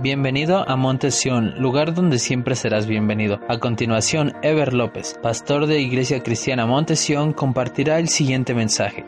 [0.00, 3.38] Bienvenido a Monte Sion, lugar donde siempre serás bienvenido.
[3.48, 9.06] A continuación, Ever López, pastor de Iglesia Cristiana Monte Sion, compartirá el siguiente mensaje.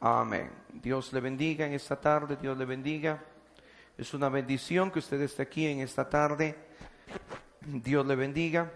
[0.00, 0.50] Amén.
[0.72, 3.22] Dios le bendiga en esta tarde, Dios le bendiga.
[3.98, 6.56] Es una bendición que usted esté aquí en esta tarde.
[7.60, 8.72] Dios le bendiga.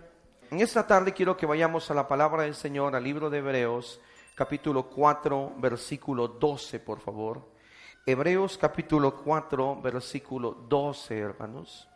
[0.51, 4.03] En esta tarde quiero que vayamos a la palabra del Señor, al libro de Hebreos,
[4.35, 7.58] capítulo 4, versículo 12, por favor.
[8.11, 11.87] Hebreos capítulo 4, versículo 12, hermanos.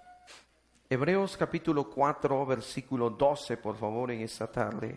[0.91, 4.95] Hebreos capítulo 4, versículo 12, por favor, en esta tarde.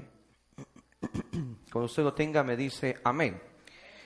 [1.72, 3.42] Cuando usted lo tenga, me dice amén.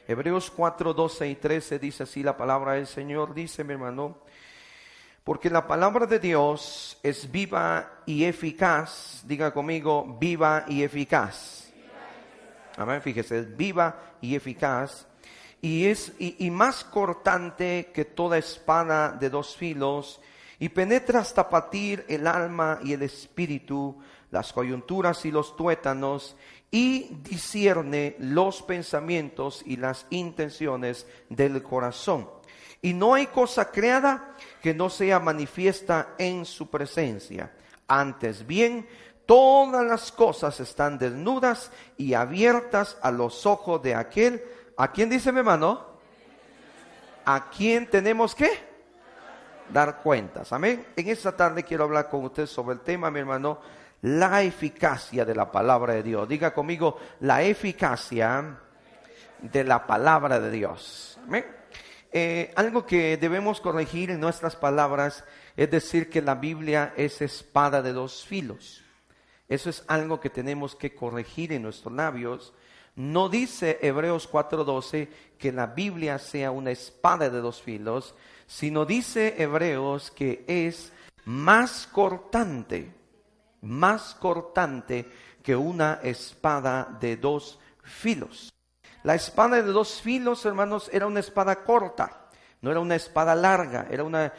[0.08, 4.20] Hebreos 4, 12 y 13 dice así la palabra del Señor, dice mi hermano,
[5.24, 11.74] porque la palabra de Dios es viva y eficaz, diga conmigo, viva y eficaz.
[12.78, 15.09] Amén, fíjese, es viva y eficaz
[15.62, 20.22] y es y, más cortante que toda espada de dos filos
[20.58, 23.98] y penetra hasta patir el alma y el espíritu,
[24.32, 26.36] las coyunturas y los tuétanos
[26.72, 32.30] y discierne los pensamientos y las intenciones del corazón.
[32.82, 37.52] Y no hay cosa creada que no sea manifiesta en su presencia.
[37.88, 38.88] Antes bien,
[39.26, 44.42] todas las cosas están desnudas y abiertas a los ojos de aquel
[44.80, 45.86] ¿A quién dice mi hermano?
[47.26, 48.50] ¿A quién tenemos que
[49.74, 50.54] dar cuentas?
[50.54, 50.86] Amén.
[50.96, 53.60] En esta tarde quiero hablar con usted sobre el tema, mi hermano,
[54.04, 56.30] la eficacia de la palabra de Dios.
[56.30, 58.58] Diga conmigo, la eficacia
[59.42, 61.20] de la palabra de Dios.
[61.28, 61.46] Amén.
[62.14, 65.26] Eh, algo que debemos corregir en nuestras palabras
[65.58, 68.82] es decir que la Biblia es espada de dos filos.
[69.50, 72.54] Eso es algo que tenemos que corregir en nuestros labios
[73.00, 78.14] no dice Hebreos 4:12 que la Biblia sea una espada de dos filos,
[78.46, 80.92] sino dice Hebreos que es
[81.24, 82.94] más cortante,
[83.62, 85.10] más cortante
[85.42, 88.52] que una espada de dos filos.
[89.04, 92.28] La espada de dos filos, hermanos, era una espada corta,
[92.62, 94.34] no era una espada larga, era una,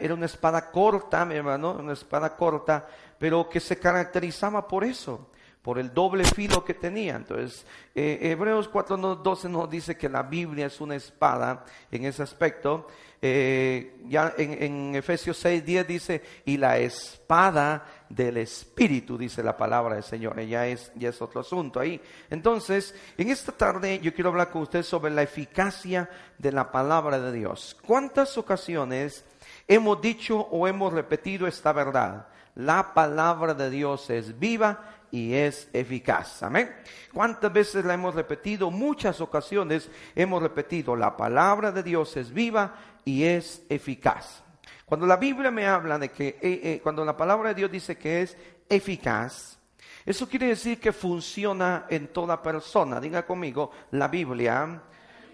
[0.00, 2.88] era una espada corta, mi hermano, una espada corta,
[3.18, 5.28] pero que se caracterizaba por eso
[5.66, 7.16] por el doble filo que tenía.
[7.16, 12.86] Entonces, eh, Hebreos 4.12 nos dice que la Biblia es una espada en ese aspecto.
[13.20, 19.96] Eh, ya en, en Efesios 6.10 dice, y la espada del Espíritu, dice la palabra
[19.96, 20.40] del Señor.
[20.42, 22.00] Ya es, ya es otro asunto ahí.
[22.30, 27.18] Entonces, en esta tarde yo quiero hablar con usted sobre la eficacia de la palabra
[27.18, 27.76] de Dios.
[27.84, 29.24] ¿Cuántas ocasiones
[29.66, 32.28] hemos dicho o hemos repetido esta verdad?
[32.54, 36.42] La palabra de Dios es viva y es eficaz.
[36.42, 36.74] Amén.
[37.12, 38.70] ¿Cuántas veces la hemos repetido?
[38.70, 42.74] Muchas ocasiones hemos repetido, la palabra de Dios es viva
[43.04, 44.42] y es eficaz.
[44.84, 47.96] Cuando la Biblia me habla de que, eh, eh, cuando la palabra de Dios dice
[47.98, 48.36] que es
[48.68, 49.58] eficaz,
[50.04, 53.00] eso quiere decir que funciona en toda persona.
[53.00, 54.80] Diga conmigo, la Biblia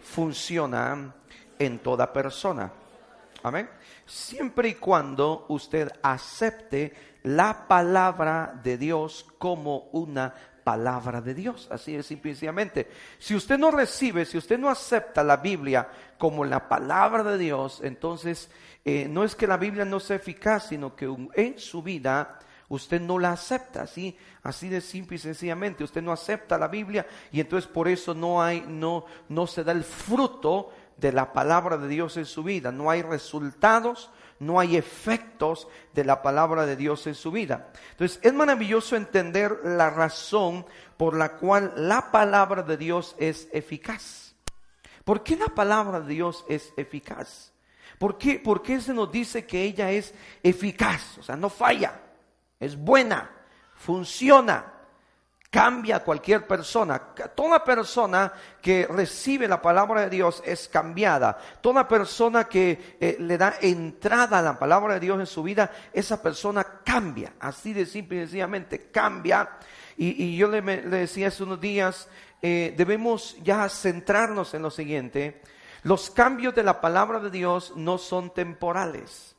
[0.02, 1.14] funciona
[1.58, 2.72] en toda persona.
[3.42, 3.68] Amén.
[4.06, 10.34] Siempre y cuando usted acepte la palabra de Dios como una
[10.64, 11.68] palabra de Dios.
[11.70, 12.88] Así es simplemente.
[13.18, 15.88] Si usted no recibe, si usted no acepta la Biblia
[16.18, 18.50] como la palabra de Dios, entonces
[18.84, 22.38] eh, no es que la Biblia no sea eficaz, sino que en su vida
[22.68, 25.84] usted no la acepta, así, así de simple y sencillamente.
[25.84, 29.72] Usted no acepta la Biblia y entonces por eso no hay, no, no se da
[29.72, 32.72] el fruto de la palabra de Dios en su vida.
[32.72, 34.10] No hay resultados,
[34.42, 37.70] no hay efectos de la palabra de Dios en su vida.
[37.92, 40.66] Entonces, es maravilloso entender la razón
[40.96, 44.34] por la cual la palabra de Dios es eficaz.
[45.04, 47.52] ¿Por qué la palabra de Dios es eficaz?
[47.98, 50.12] ¿Por qué, ¿Por qué se nos dice que ella es
[50.42, 51.18] eficaz?
[51.18, 52.00] O sea, no falla,
[52.58, 53.30] es buena,
[53.76, 54.81] funciona
[55.52, 56.98] cambia a cualquier persona.
[57.34, 58.32] Toda persona
[58.62, 61.38] que recibe la palabra de Dios es cambiada.
[61.60, 65.70] Toda persona que eh, le da entrada a la palabra de Dios en su vida,
[65.92, 67.34] esa persona cambia.
[67.38, 69.58] Así de simple y sencillamente cambia.
[69.98, 72.08] Y, yo le, decía hace unos días,
[72.40, 75.42] eh, debemos ya centrarnos en lo siguiente.
[75.82, 79.36] Los cambios de la palabra de Dios no son temporales.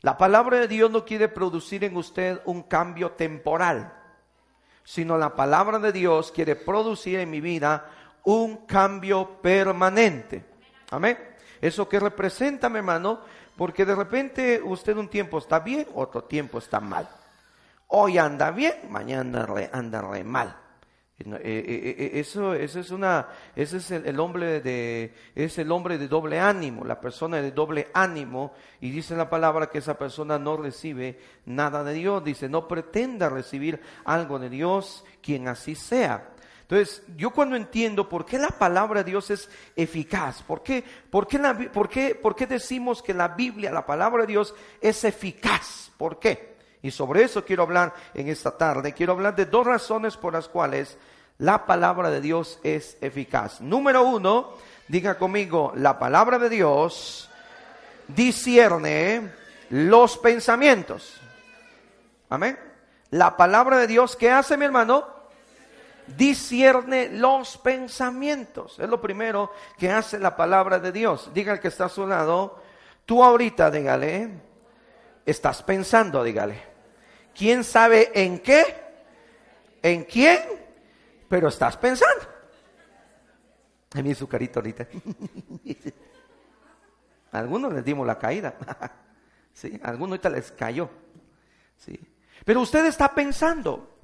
[0.00, 3.92] La palabra de Dios no quiere producir en usted un cambio temporal,
[4.84, 7.90] sino la palabra de Dios quiere producir en mi vida
[8.24, 10.44] un cambio permanente.
[10.90, 11.18] Amén.
[11.60, 13.20] Eso que representa, mi hermano,
[13.56, 17.08] porque de repente usted un tiempo está bien, otro tiempo está mal.
[17.88, 20.48] Hoy anda bien, mañana anda re mal.
[20.48, 20.61] Eh, eh,
[21.42, 26.84] eso, eso es una, ese es el, hombre de, es el hombre de doble ánimo,
[26.84, 31.84] la persona de doble ánimo, y dice la palabra que esa persona no recibe nada
[31.84, 36.30] de Dios, dice, no pretenda recibir algo de Dios, quien así sea.
[36.62, 41.26] Entonces, yo cuando entiendo por qué la palabra de Dios es eficaz, por qué, por
[41.26, 41.38] qué,
[41.72, 46.18] por qué, por qué decimos que la Biblia, la palabra de Dios es eficaz, ¿por
[46.18, 46.52] qué?
[46.82, 48.92] Y sobre eso quiero hablar en esta tarde.
[48.92, 50.98] Quiero hablar de dos razones por las cuales
[51.38, 53.60] la palabra de Dios es eficaz.
[53.60, 54.54] Número uno,
[54.88, 57.30] diga conmigo, la palabra de Dios
[58.08, 59.32] discierne
[59.70, 61.20] los pensamientos.
[62.28, 62.58] Amén.
[63.10, 65.12] La palabra de Dios, ¿qué hace mi hermano?
[66.06, 68.78] discierne los pensamientos.
[68.78, 71.30] Es lo primero que hace la palabra de Dios.
[71.32, 72.60] Diga el que está a su lado,
[73.06, 74.30] tú ahorita, dígale,
[75.24, 76.60] estás pensando, dígale.
[77.34, 78.64] ¿Quién sabe en qué?
[79.82, 80.40] ¿En quién?
[81.32, 82.26] Pero estás pensando.
[83.94, 84.86] A mí su carito ahorita.
[87.32, 88.54] algunos les dimos la caída.
[89.54, 90.90] sí, algunos ahorita les cayó.
[91.78, 91.98] Sí.
[92.44, 93.94] Pero usted está pensando.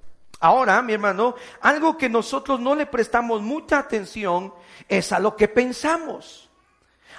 [0.40, 4.54] Ahora, mi hermano, algo que nosotros no le prestamos mucha atención
[4.88, 6.48] es a lo que pensamos.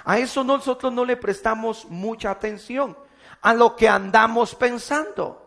[0.04, 2.98] A eso nosotros no le prestamos mucha atención,
[3.42, 5.40] a lo que andamos pensando.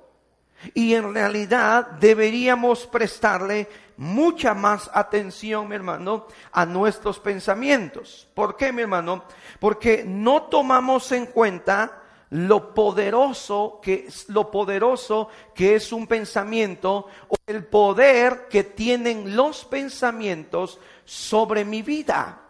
[0.74, 3.68] Y en realidad deberíamos prestarle
[3.98, 8.28] mucha más atención, mi hermano, a nuestros pensamientos.
[8.34, 9.24] ¿Por qué, mi hermano?
[9.60, 12.04] Porque no tomamos en cuenta
[12.34, 19.36] lo poderoso que es lo poderoso que es un pensamiento o el poder que tienen
[19.36, 22.42] los pensamientos sobre mi vida.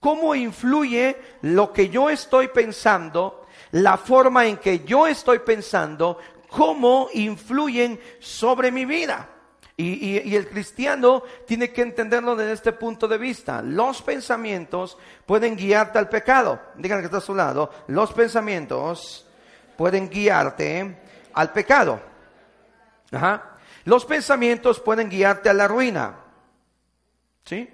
[0.00, 6.18] ¿Cómo influye lo que yo estoy pensando, la forma en que yo estoy pensando,
[6.50, 9.30] cómo influyen sobre mi vida?
[9.78, 13.60] Y, el cristiano tiene que entenderlo desde este punto de vista.
[13.60, 14.96] Los pensamientos
[15.26, 16.60] pueden guiarte al pecado.
[16.76, 17.70] Díganle que está a su lado.
[17.88, 19.26] Los pensamientos
[19.76, 20.98] pueden guiarte
[21.34, 22.00] al pecado.
[23.84, 26.16] Los pensamientos pueden guiarte a la ruina.
[27.44, 27.68] ¿Sí?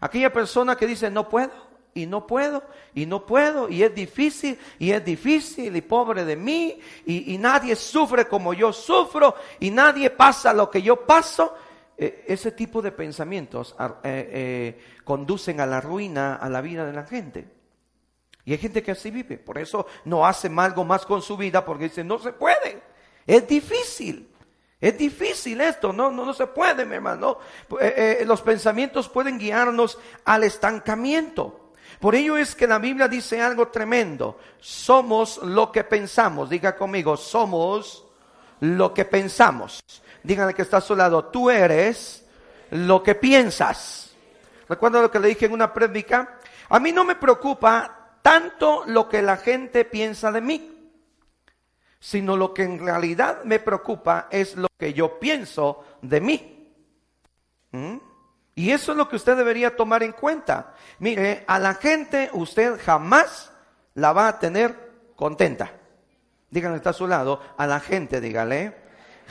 [0.00, 1.52] Aquella persona que dice no puedo,
[1.96, 2.62] y no puedo,
[2.94, 7.74] y no puedo, y es difícil, y es difícil, y pobre de mí, y, nadie
[7.74, 11.56] sufre como yo sufro, y nadie pasa lo que yo paso.
[11.96, 16.92] Eh, ese tipo de pensamientos eh, eh, conducen a la ruina, a la vida de
[16.92, 17.48] la gente.
[18.44, 21.64] Y hay gente que así vive, por eso no hace algo más con su vida,
[21.64, 22.82] porque dice, no se puede,
[23.26, 24.28] es difícil.
[24.78, 27.38] Es difícil esto, no, no, no se puede, mi hermano.
[28.26, 31.65] los pensamientos pueden guiarnos al estancamiento.
[32.00, 34.38] Por ello es que la Biblia dice algo tremendo.
[34.60, 36.50] Somos lo que pensamos.
[36.50, 38.04] Diga conmigo, somos
[38.60, 39.80] lo que pensamos.
[40.22, 42.24] Díganle que está a su lado, tú eres
[42.70, 44.14] lo que piensas.
[44.68, 46.38] ¿Recuerda lo que le dije en una prédica?
[46.68, 50.90] A mí no me preocupa tanto lo que la gente piensa de mí,
[52.00, 56.72] sino lo que en realidad me preocupa es lo que yo pienso de mí.
[57.70, 57.96] ¿Mm?
[58.58, 60.72] Y eso es lo que usted debería tomar en cuenta.
[60.98, 63.52] Mire, a la gente usted jamás
[63.94, 65.72] la va a tener contenta.
[66.50, 68.74] Díganle, está a su lado, a la gente, dígale,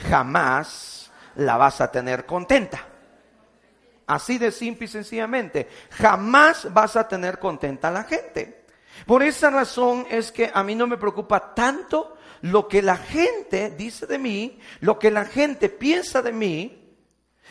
[0.08, 2.86] jamás la vas a tener contenta.
[4.06, 8.64] Así de simple y sencillamente, jamás vas a tener contenta a la gente.
[9.06, 13.70] Por esa razón es que a mí no me preocupa tanto lo que la gente
[13.70, 16.85] dice de mí, lo que la gente piensa de mí,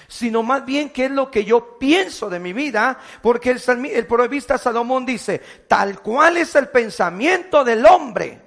[0.07, 4.07] sino más bien qué es lo que yo pienso de mi vida, porque el, el
[4.07, 8.41] prohibista Salomón dice, tal cual es el pensamiento del hombre,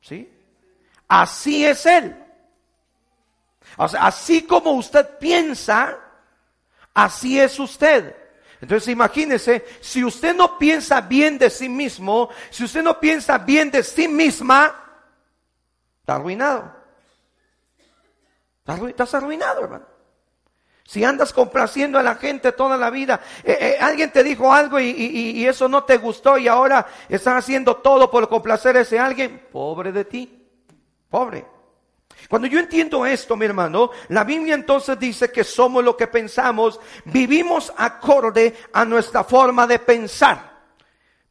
[0.00, 0.30] ¿sí?
[1.08, 2.16] Así es él.
[3.76, 5.98] Así como usted piensa,
[6.94, 8.14] así es usted.
[8.60, 13.70] Entonces imagínese, si usted no piensa bien de sí mismo, si usted no piensa bien
[13.70, 14.74] de sí misma,
[16.00, 16.77] está arruinado.
[18.68, 19.86] Estás arruinado, hermano.
[20.84, 24.80] Si andas complaciendo a la gente toda la vida, eh, eh, alguien te dijo algo
[24.80, 29.48] y, eso no te gustó y ahora estás haciendo todo por complacer a ese alguien,
[29.52, 30.46] pobre de ti,
[31.10, 31.46] pobre.
[32.28, 36.80] Cuando yo entiendo esto, mi hermano, la Biblia entonces dice que somos lo que pensamos,
[37.04, 40.47] vivimos acorde a nuestra forma de pensar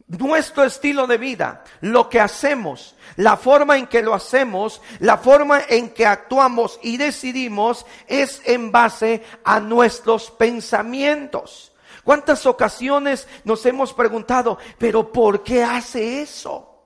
[0.07, 5.61] nuestro estilo de vida, lo que hacemos, la forma en que lo hacemos, la forma
[5.67, 11.73] en que actuamos y decidimos es en base a nuestros pensamientos.
[12.03, 16.85] ¿Cuántas ocasiones nos hemos preguntado, pero ¿por qué hace eso?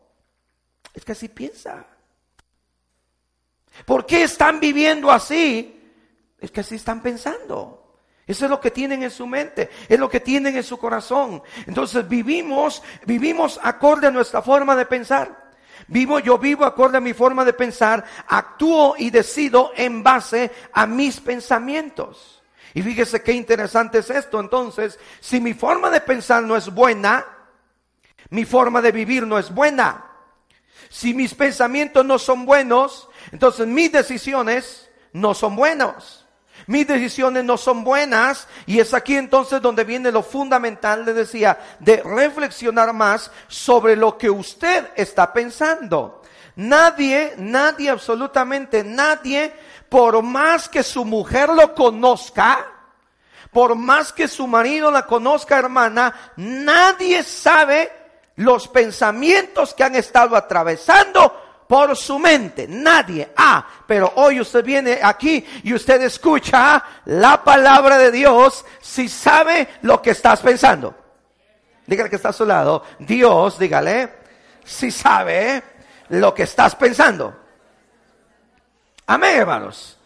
[0.94, 1.86] Es que así piensa.
[3.86, 5.80] ¿Por qué están viviendo así?
[6.40, 7.81] Es que así están pensando.
[8.32, 11.44] Eso es lo que tienen en su mente, es lo que tienen en su corazón.
[11.68, 15.52] Entonces vivimos, vivimos acorde a nuestra forma de pensar.
[15.88, 20.88] Vivo, yo vivo acorde a mi forma de pensar, actúo y decido en base a
[20.88, 22.42] mis pensamientos.
[22.74, 24.40] Y fíjese qué interesante es esto.
[24.40, 27.26] Entonces, si mi forma de pensar no es buena,
[28.30, 30.06] mi forma de vivir no es buena.
[30.88, 36.21] Si mis pensamientos no son buenos, entonces mis decisiones no son buenos
[36.68, 41.60] mis decisiones no son buenas y es aquí entonces donde viene lo fundamental, le decía,
[41.80, 46.22] de reflexionar más sobre lo que usted está pensando.
[46.56, 49.54] Nadie, nadie, absolutamente nadie,
[49.90, 52.68] por más que su mujer lo conozca,
[53.52, 57.92] por más que su marido la conozca, hermana, nadie sabe
[58.36, 62.68] los pensamientos que han estado atravesando por su mente.
[62.68, 63.32] Nadie.
[63.34, 69.70] Ah, pero hoy usted viene aquí y usted escucha la palabra de Dios si sabe
[69.84, 70.94] lo que estás pensando.
[71.88, 72.84] Dígale que está a su lado.
[73.00, 74.16] Dios, dígale,
[74.66, 75.64] si sabe
[76.10, 77.40] lo que estás pensando.
[79.08, 79.98] Amén, hermanos.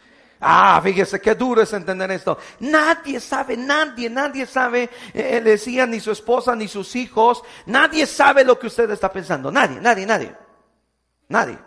[0.41, 2.37] Ah, fíjese qué duro es entender esto.
[2.59, 8.05] Nadie sabe, nadie, nadie sabe, eh, le decía ni su esposa ni sus hijos, nadie
[8.05, 9.51] sabe lo que usted está pensando.
[9.51, 10.44] Nadie, nadie, nadie.
[11.29, 11.57] Nadie.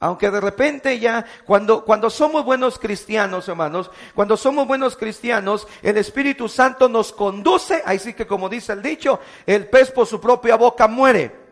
[0.00, 5.96] Aunque de repente ya, cuando, cuando somos buenos cristianos, hermanos, cuando somos buenos cristianos, el
[5.96, 10.20] Espíritu Santo nos conduce, ahí sí que como dice el dicho, el pez por su
[10.20, 11.44] propia boca muere.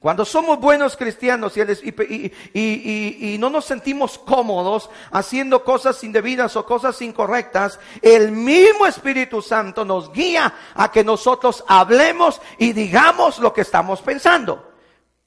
[0.00, 6.56] Cuando somos buenos cristianos y, y, y, y, no nos sentimos cómodos haciendo cosas indebidas
[6.56, 13.38] o cosas incorrectas, el mismo Espíritu Santo nos guía a que nosotros hablemos y digamos
[13.38, 14.71] lo que estamos pensando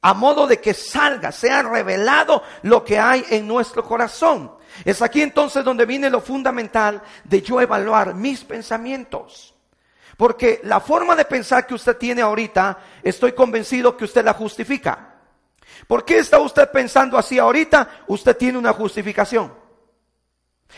[0.05, 4.55] a modo de que salga, sea revelado lo que hay en nuestro corazón.
[4.83, 9.55] Es aquí entonces donde viene lo fundamental de yo evaluar mis pensamientos.
[10.15, 15.15] Porque la forma de pensar que usted tiene ahorita, estoy convencido que usted la justifica.
[15.87, 18.03] ¿Por qué está usted pensando así ahorita?
[18.05, 19.51] Usted tiene una justificación.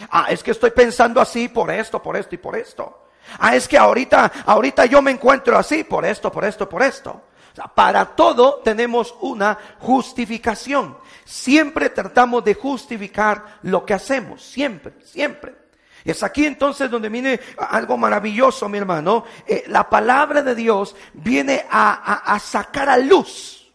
[0.10, 3.10] Ah, es que estoy pensando así por esto, por esto y por esto.
[3.40, 7.24] Ah, es que ahorita, ahorita yo me encuentro así por esto, por esto, por esto
[7.74, 10.98] para todo tenemos una justificación.
[11.26, 15.68] Siempre tratamos de justificar lo que hacemos, siempre, siempre.
[16.06, 19.26] Es aquí entonces donde viene algo maravilloso, mi hermano.
[19.46, 23.74] Eh, la palabra de Dios viene a, sacar a luz.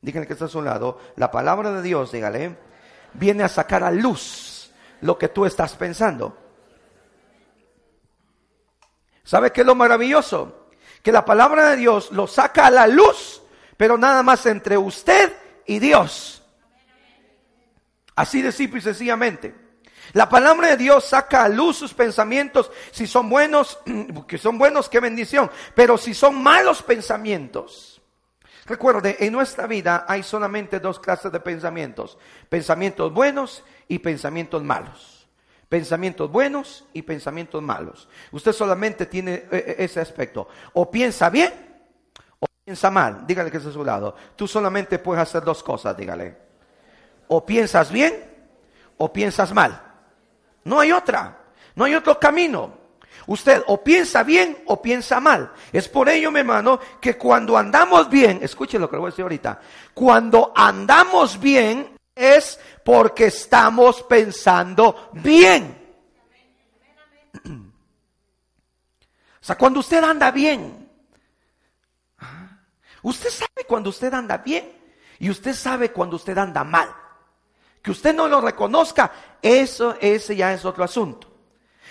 [0.00, 0.98] Díganle que está a su lado.
[1.16, 2.56] La palabra de Dios, dígale,
[3.12, 4.72] viene a sacar a luz
[5.02, 6.36] lo que tú estás pensando.
[9.22, 10.65] ¿Sabe qué es lo maravilloso?
[11.06, 13.40] Que la palabra de Dios lo saca a la luz,
[13.76, 15.32] pero nada más entre usted
[15.64, 16.42] y Dios.
[18.16, 19.54] Así de simple y sencillamente.
[20.14, 22.72] La palabra de Dios saca a luz sus pensamientos.
[22.90, 23.78] Si son buenos,
[24.26, 25.48] que son buenos, qué bendición.
[25.76, 28.02] Pero si son malos pensamientos,
[28.64, 32.18] recuerde, en nuestra vida hay solamente dos clases de pensamientos.
[32.48, 35.15] Pensamientos buenos y pensamientos malos.
[35.68, 38.08] Pensamientos buenos y pensamientos malos.
[38.30, 40.48] Usted solamente tiene eh, eh, ese aspecto.
[40.74, 41.52] O piensa bien
[42.38, 43.26] o piensa mal.
[43.26, 44.14] Dígale que es a su lado.
[44.36, 46.36] Tú solamente puedes hacer dos cosas, dígale.
[47.28, 48.14] O piensas bien
[48.96, 49.82] o piensas mal.
[50.64, 51.38] No hay otra.
[51.74, 52.86] No hay otro camino.
[53.26, 55.52] Usted o piensa bien o piensa mal.
[55.72, 59.10] Es por ello, mi hermano, que cuando andamos bien, escuche lo que le voy a
[59.10, 59.60] decir ahorita,
[59.94, 65.84] cuando andamos bien es porque estamos pensando bien.
[69.38, 70.90] O sea, cuando usted anda bien,
[73.02, 74.72] usted sabe cuando usted anda bien
[75.20, 76.92] y usted sabe cuando usted anda mal.
[77.80, 81.35] Que usted no lo reconozca, eso ese ya es otro asunto.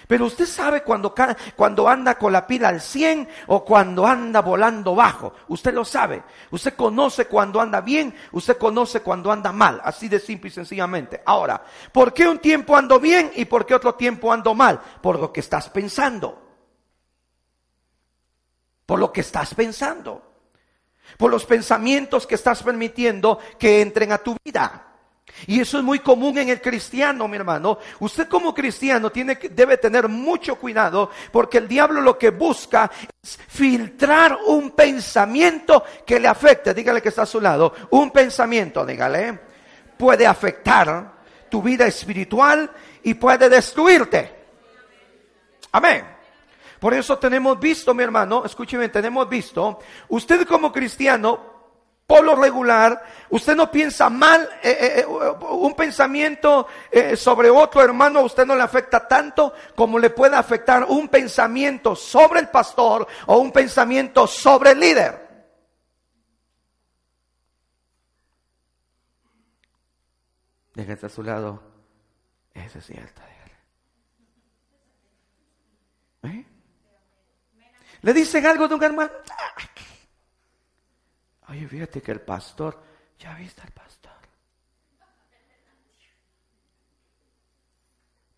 [0.08, 1.14] Pero usted sabe cuando,
[1.56, 5.34] cuando anda con la pila al 100 o cuando anda volando bajo.
[5.48, 6.24] Usted lo sabe.
[6.52, 9.82] Usted conoce cuando anda bien, usted conoce cuando anda mal.
[9.84, 11.22] Así de simple y sencillamente.
[11.26, 14.80] Ahora, ¿por qué un tiempo ando bien y por qué otro tiempo ando mal?
[15.02, 16.42] Por lo que estás pensando.
[18.86, 20.22] Por lo que estás pensando.
[21.18, 24.85] Por los pensamientos que estás permitiendo que entren a tu vida.
[25.48, 27.80] Y eso es muy común en el cristiano, mi hermano.
[28.00, 32.90] Usted como cristiano tiene debe tener mucho cuidado porque el diablo lo que busca
[33.22, 36.74] es filtrar un pensamiento que le afecte.
[36.74, 37.74] Dígale que está a su lado.
[37.92, 39.40] Un pensamiento, dígale,
[39.98, 41.14] puede afectar
[41.50, 42.72] tu vida espiritual
[43.04, 44.36] y puede destruirte.
[45.72, 46.06] Amén.
[46.80, 49.80] Por eso tenemos visto, mi hermano, escúcheme, tenemos visto,
[50.10, 51.55] usted como cristiano
[52.08, 56.68] por regular, usted no piensa mal, eh, eh, eh, un pensamiento
[57.16, 61.96] sobre otro hermano a usted no le afecta tanto como le puede afectar un pensamiento
[61.96, 65.26] sobre el pastor o un pensamiento sobre el líder.
[70.76, 71.64] Déjese a su lado.
[72.54, 73.22] Ese es cierto.
[78.02, 79.12] ¿Le dicen algo de un hermano?
[81.50, 82.82] Oye, fíjate que el pastor,
[83.20, 84.12] ¿ya viste al pastor?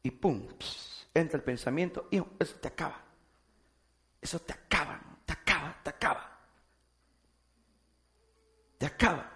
[0.04, 0.48] Y pum,
[1.14, 3.02] entra el pensamiento, y eso te acaba.
[4.22, 6.40] Eso te acaba, te acaba, te acaba.
[8.78, 9.32] Te acaba.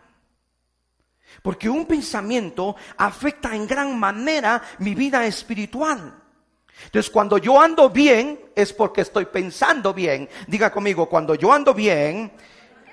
[1.41, 6.21] Porque un pensamiento afecta en gran manera mi vida espiritual.
[6.85, 10.29] Entonces, cuando yo ando bien, es porque estoy pensando bien.
[10.47, 12.31] Diga conmigo, cuando yo ando bien,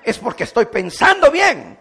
[0.09, 1.79] es porque estoy pensando bien.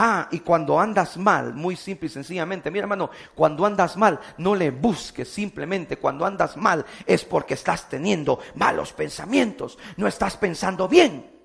[0.00, 4.54] Ah, y cuando andas mal, muy simple y sencillamente, mira hermano, cuando andas mal, no
[4.54, 10.86] le busques simplemente, cuando andas mal es porque estás teniendo malos pensamientos, no estás pensando
[10.86, 11.38] bien.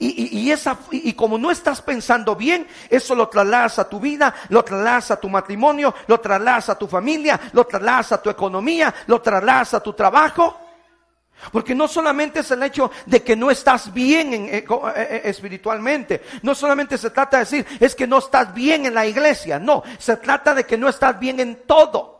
[0.00, 4.64] Y, esa, y como no estás pensando bien, eso lo trasladas a tu vida, lo
[4.64, 9.22] trasladas a tu matrimonio, lo trasladas a tu familia, lo trasladas a tu economía, lo
[9.22, 10.67] trasladas a tu trabajo.
[11.52, 14.64] Porque no solamente es el hecho de que no estás bien eh, eh,
[14.96, 19.06] eh, espiritualmente, no solamente se trata de decir es que no estás bien en la
[19.06, 22.18] iglesia, no, se trata de que no estás bien en todo.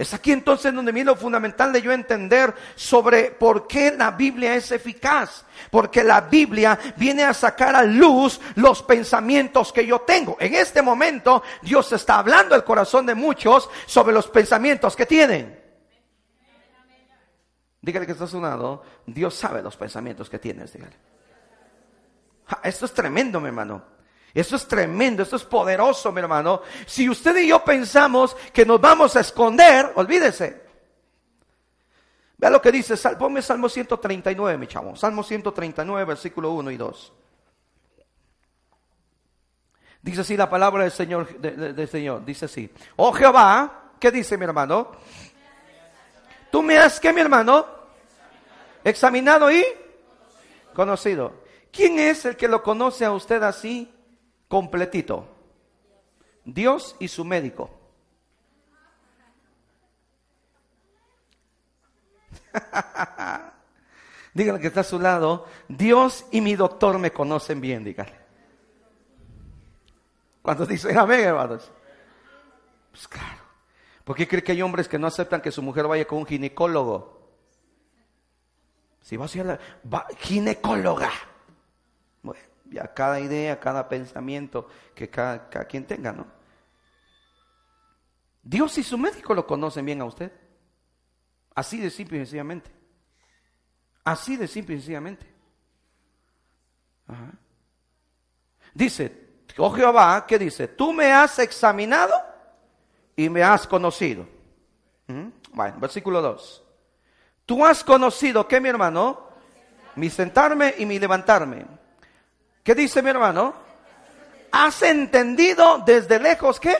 [0.00, 4.54] Es aquí entonces donde viene lo fundamental de yo entender sobre por qué la Biblia
[4.54, 5.44] es eficaz.
[5.70, 10.38] Porque la Biblia viene a sacar a luz los pensamientos que yo tengo.
[10.40, 15.59] En este momento Dios está hablando al corazón de muchos sobre los pensamientos que tienen.
[17.82, 18.82] Dígale que está sonado.
[19.06, 20.72] Dios sabe los pensamientos que tienes.
[20.72, 20.96] Dígale.
[22.62, 24.00] esto es tremendo, mi hermano.
[24.32, 26.62] Esto es tremendo, esto es poderoso, mi hermano.
[26.86, 30.68] Si usted y yo pensamos que nos vamos a esconder, olvídese.
[32.38, 34.94] Vea lo que dice, ponme Salmo 139, mi chavo.
[34.96, 37.12] Salmo 139, versículo 1 y 2.
[40.02, 42.24] Dice así la palabra del Señor, del Señor.
[42.24, 42.70] Dice así.
[42.96, 44.92] Oh Jehová, ¿qué dice mi hermano?
[46.50, 47.66] Tú me has, ¿qué mi hermano?
[48.82, 49.64] Examinado y
[50.74, 51.42] conocido.
[51.72, 53.92] ¿Quién es el que lo conoce a usted así
[54.48, 55.28] completito?
[56.44, 57.70] Dios y su médico.
[64.34, 68.18] dígale que está a su lado, Dios y mi doctor me conocen bien, dígale.
[70.42, 71.70] Cuando dicen amén, hermanos.
[72.90, 73.49] Pues claro.
[74.10, 76.26] ¿Por qué cree que hay hombres que no aceptan que su mujer vaya con un
[76.26, 77.30] ginecólogo?
[79.00, 79.60] Si va a ser la
[80.18, 81.12] ginecóloga.
[82.20, 86.26] Bueno, ya cada idea, cada pensamiento que cada, quien tenga, ¿no?
[88.42, 90.32] Dios y su médico lo conocen bien a usted.
[91.54, 92.68] Así de simple y sencillamente.
[94.02, 95.32] Así de simple y sencillamente.
[98.74, 100.66] Dice, oh Jehová, ¿qué dice?
[100.66, 102.29] Tú me has examinado
[103.24, 104.26] y me has conocido.
[105.52, 106.62] Bueno, versículo 2.
[107.44, 109.28] Tú has conocido, ¿qué mi hermano?
[109.96, 111.66] Mi sentarme y mi levantarme.
[112.62, 113.52] ¿Qué dice mi hermano?
[114.52, 116.76] Has entendido desde lejos qué?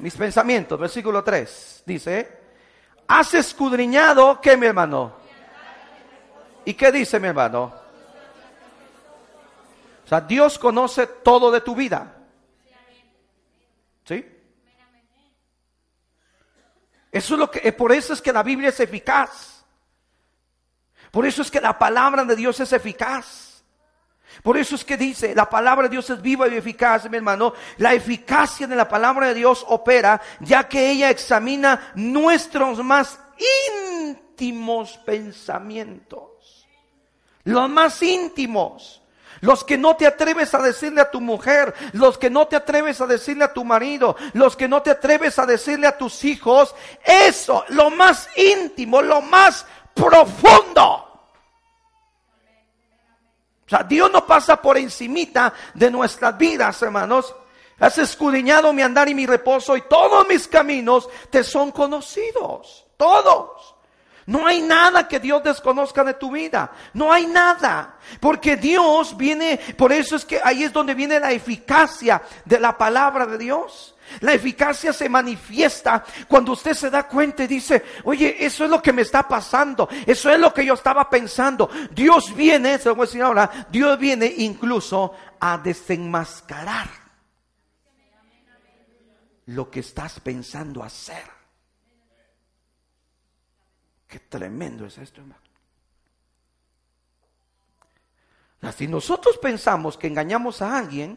[0.00, 0.80] Mis pensamientos.
[0.80, 2.40] Versículo 3 dice,
[3.06, 5.12] has escudriñado, ¿qué mi hermano?
[6.64, 7.72] ¿Y qué dice mi hermano?
[10.04, 12.16] O sea, Dios conoce todo de tu vida.
[14.04, 14.26] ¿Sí?
[17.12, 19.64] Eso es lo que, por eso es que la Biblia es eficaz.
[21.10, 23.64] Por eso es que la palabra de Dios es eficaz.
[24.42, 27.52] Por eso es que dice, la palabra de Dios es viva y eficaz, mi hermano.
[27.78, 33.18] La eficacia de la palabra de Dios opera, ya que ella examina nuestros más
[33.68, 36.68] íntimos pensamientos.
[37.42, 38.99] Los más íntimos
[39.40, 43.00] los que no te atreves a decirle a tu mujer, los que no te atreves
[43.00, 46.74] a decirle a tu marido, los que no te atreves a decirle a tus hijos,
[47.04, 49.64] eso, lo más íntimo, lo más
[49.94, 51.06] profundo.
[53.64, 57.34] O sea, Dios no pasa por encimita de nuestras vidas, hermanos.
[57.78, 62.86] Has escudriñado mi andar y mi reposo y todos mis caminos te son conocidos.
[62.96, 63.74] Todos.
[64.30, 66.70] No hay nada que Dios desconozca de tu vida.
[66.94, 67.96] No hay nada.
[68.20, 72.78] Porque Dios viene, por eso es que ahí es donde viene la eficacia de la
[72.78, 73.96] palabra de Dios.
[74.20, 78.80] La eficacia se manifiesta cuando usted se da cuenta y dice, oye, eso es lo
[78.80, 81.68] que me está pasando, eso es lo que yo estaba pensando.
[81.90, 86.88] Dios viene, se lo voy a decir ahora, Dios viene incluso a desenmascarar
[89.46, 91.39] lo que estás pensando hacer.
[94.10, 95.40] Qué tremendo es esto, hermano.
[98.76, 101.16] Si nosotros pensamos que engañamos a alguien,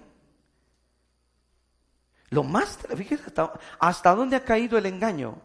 [2.29, 3.23] lo más, fíjese
[3.79, 5.41] hasta, dónde ha caído el engaño.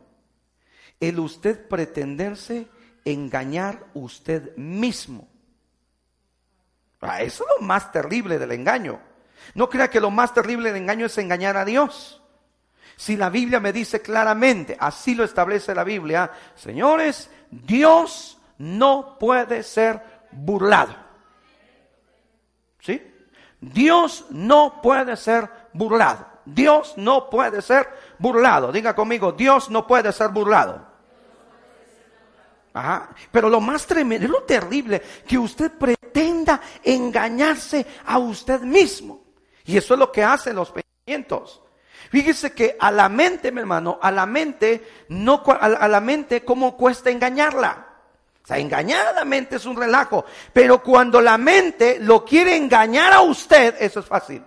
[1.01, 2.69] El usted pretenderse
[3.05, 5.27] engañar usted mismo.
[7.01, 9.01] Ah, eso es lo más terrible del engaño.
[9.55, 12.23] No crea que lo más terrible del engaño es engañar a Dios.
[12.97, 19.63] Si la Biblia me dice claramente, así lo establece la Biblia, señores, Dios no puede
[19.63, 20.95] ser burlado.
[22.81, 23.03] ¿Sí?
[23.61, 26.27] Dios no puede ser burlado.
[26.45, 28.73] Dios no puede ser burlado.
[28.73, 30.87] Diga conmigo, Dios no puede ser burlado.
[32.73, 33.11] Ajá.
[33.31, 39.21] Pero lo más tremendo, lo terrible, que usted pretenda engañarse a usted mismo.
[39.65, 41.61] Y eso es lo que hacen los pensamientos.
[42.11, 46.77] Fíjese que a la mente, mi hermano, a la mente, no, a la mente, ¿cómo
[46.77, 47.87] cuesta engañarla?
[48.43, 50.25] O sea, engañar a la mente es un relajo.
[50.53, 54.43] Pero cuando la mente lo quiere engañar a usted, eso es fácil.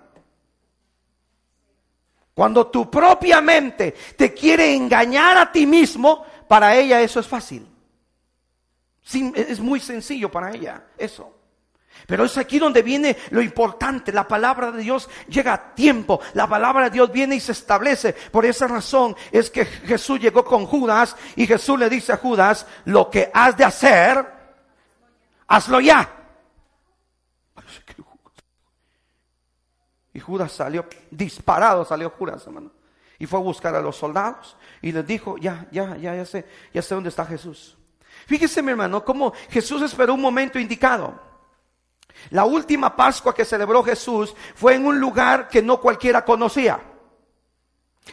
[2.33, 7.67] Cuando tu propia mente te quiere engañar a ti mismo, para ella eso es fácil.
[9.35, 11.40] es muy sencillo para ella eso.
[12.07, 14.11] Pero es aquí donde viene lo importante.
[14.11, 16.19] La palabra de Dios llega a tiempo.
[16.33, 18.13] La palabra de Dios viene y se establece.
[18.13, 22.65] Por esa razón es que Jesús llegó con Judas y Jesús le dice a Judas,
[22.85, 24.25] lo que has de hacer,
[25.47, 26.17] hazlo ya.
[30.13, 32.71] Y Judas salió, disparado salió Judas, hermano.
[33.17, 36.45] Y fue a buscar a los soldados y les dijo, ya, ya, ya, ya sé,
[36.73, 37.77] ya sé dónde está Jesús.
[38.25, 41.30] Fíjese mi hermano, cómo Jesús esperó un momento indicado.
[42.29, 46.79] La última Pascua que celebró Jesús fue en un lugar que no cualquiera conocía.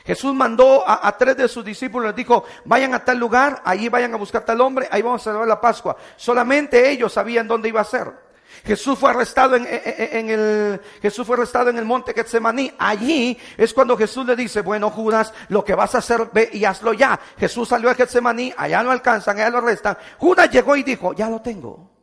[0.05, 4.15] Jesús mandó a, tres de sus discípulos, les dijo, vayan a tal lugar, allí vayan
[4.15, 5.97] a buscar tal hombre, ahí vamos a celebrar la Pascua.
[6.17, 8.29] Solamente ellos sabían dónde iba a ser.
[8.65, 12.73] Jesús fue arrestado en, el, Jesús fue arrestado en el monte Getsemaní.
[12.79, 16.65] Allí es cuando Jesús le dice, bueno Judas, lo que vas a hacer, ve y
[16.65, 17.19] hazlo ya.
[17.39, 19.97] Jesús salió a Getsemaní, allá lo alcanzan, allá lo arrestan.
[20.19, 21.98] Judas llegó y dijo, ya lo tengo.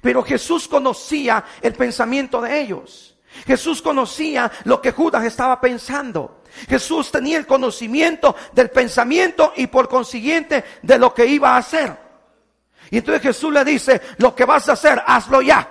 [0.00, 3.16] Pero Jesús conocía el pensamiento de ellos.
[3.46, 6.42] Jesús conocía lo que Judas estaba pensando.
[6.68, 11.96] Jesús tenía el conocimiento del pensamiento y por consiguiente de lo que iba a hacer.
[12.90, 15.68] Y entonces Jesús le dice, lo que vas a hacer, hazlo ya.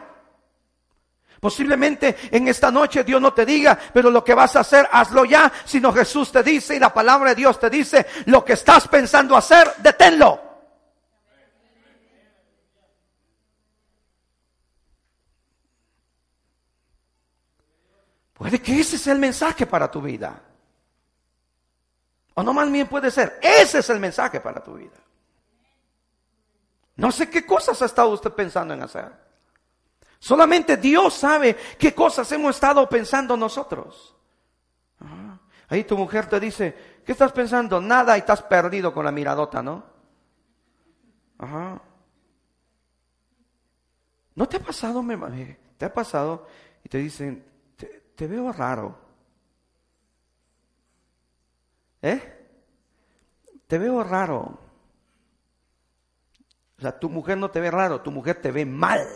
[1.39, 5.25] Posiblemente en esta noche Dios no te diga, pero lo que vas a hacer, hazlo
[5.25, 5.51] ya.
[5.65, 9.36] Sino Jesús te dice y la palabra de Dios te dice, lo que estás pensando
[9.36, 10.52] hacer, deténlo.
[18.43, 20.41] Puede que ese sea el mensaje para tu vida.
[22.34, 24.97] O no más bien puede ser, ese es el mensaje para tu vida.
[26.97, 29.10] No sé qué cosas ha estado usted pensando en hacer.
[30.19, 34.13] Solamente Dios sabe qué cosas hemos estado pensando nosotros.
[35.69, 37.79] Ahí tu mujer te dice, ¿qué estás pensando?
[37.79, 39.86] Nada y estás perdido con la miradota, ¿no?
[41.38, 41.82] Ajá.
[44.36, 46.45] ¿No te ha pasado, me, te ha pasado
[46.84, 47.52] y te dicen,
[48.15, 48.97] te, veo raro?
[52.02, 52.47] ¿Eh?
[53.67, 54.60] Te veo raro.
[56.78, 59.08] O sea, tu mujer no te ve raro, tu mujer te ve mal.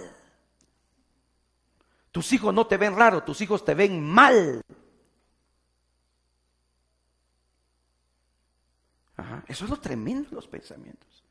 [2.11, 4.63] Tus hijos no te ven raro, tus hijos te ven mal.
[9.47, 11.23] Eso es lo tremendo los pensamientos.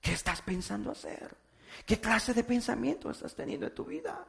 [0.00, 1.36] ¿Qué estás pensando hacer?
[1.86, 4.26] ¿Qué clase de pensamiento estás teniendo en tu vida?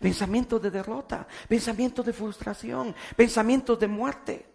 [0.00, 4.46] Pensamientos de derrota, pensamientos de frustración, pensamientos de muerte.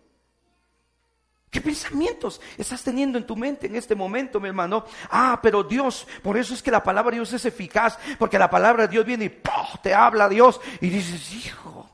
[1.52, 4.86] ¿Qué pensamientos estás teniendo en tu mente en este momento, mi hermano?
[5.10, 8.50] Ah, pero Dios, por eso es que la palabra de Dios es eficaz, porque la
[8.50, 9.42] palabra de Dios viene y
[9.84, 11.90] te habla Dios y dices, hijo.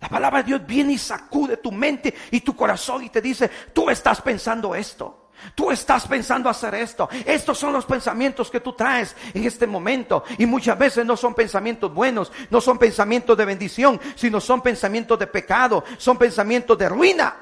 [0.00, 3.48] La palabra de Dios viene y sacude tu mente y tu corazón y te dice,
[3.72, 5.27] tú estás pensando esto.
[5.54, 7.08] Tú estás pensando hacer esto.
[7.24, 10.24] Estos son los pensamientos que tú traes en este momento.
[10.38, 15.18] Y muchas veces no son pensamientos buenos, no son pensamientos de bendición, sino son pensamientos
[15.18, 17.36] de pecado, son pensamientos de ruina.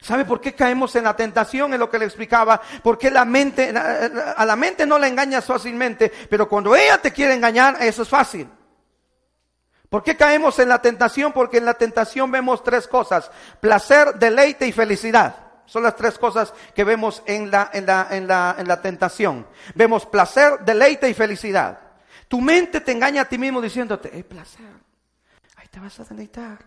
[0.00, 1.72] ¿Sabe por qué caemos en la tentación?
[1.72, 2.60] Es lo que le explicaba.
[2.82, 7.32] Porque la mente, a la mente no la engañas fácilmente, pero cuando ella te quiere
[7.32, 8.46] engañar, eso es fácil.
[9.94, 11.32] ¿Por qué caemos en la tentación?
[11.32, 13.30] Porque en la tentación vemos tres cosas.
[13.60, 15.36] Placer, deleite y felicidad.
[15.66, 19.46] Son las tres cosas que vemos en la, en la, en la, en la tentación.
[19.76, 21.78] Vemos placer, deleite y felicidad.
[22.26, 24.66] Tu mente te engaña a ti mismo diciéndote, es placer.
[25.54, 26.58] Ahí te vas a deleitar.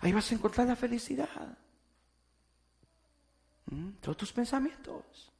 [0.00, 1.28] Ahí vas a encontrar la felicidad.
[3.66, 3.90] ¿Mm?
[4.00, 5.33] Todos tus pensamientos.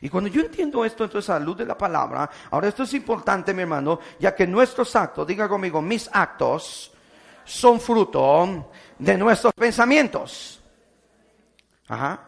[0.00, 2.92] Y cuando yo entiendo esto, entonces a la luz de la palabra, ahora esto es
[2.94, 6.92] importante, mi hermano, ya que nuestros actos, diga conmigo, mis actos
[7.44, 10.60] son fruto de nuestros pensamientos.
[11.88, 12.20] Ajá.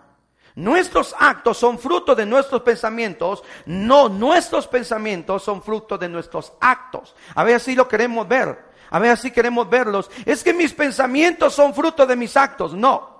[0.54, 7.14] Nuestros actos son fruto de nuestros pensamientos, no nuestros pensamientos son fruto de nuestros actos.
[7.36, 10.10] A ver si lo queremos ver, a ver si queremos verlos.
[10.24, 13.18] Es que mis pensamientos son fruto de mis actos, no.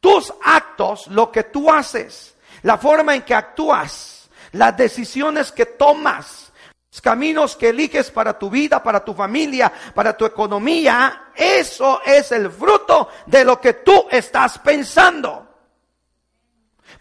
[0.00, 6.52] Tus actos, lo que tú haces, la forma en que actúas, las decisiones que tomas,
[6.90, 12.32] los caminos que eliges para tu vida, para tu familia, para tu economía, eso es
[12.32, 15.46] el fruto de lo que tú estás pensando.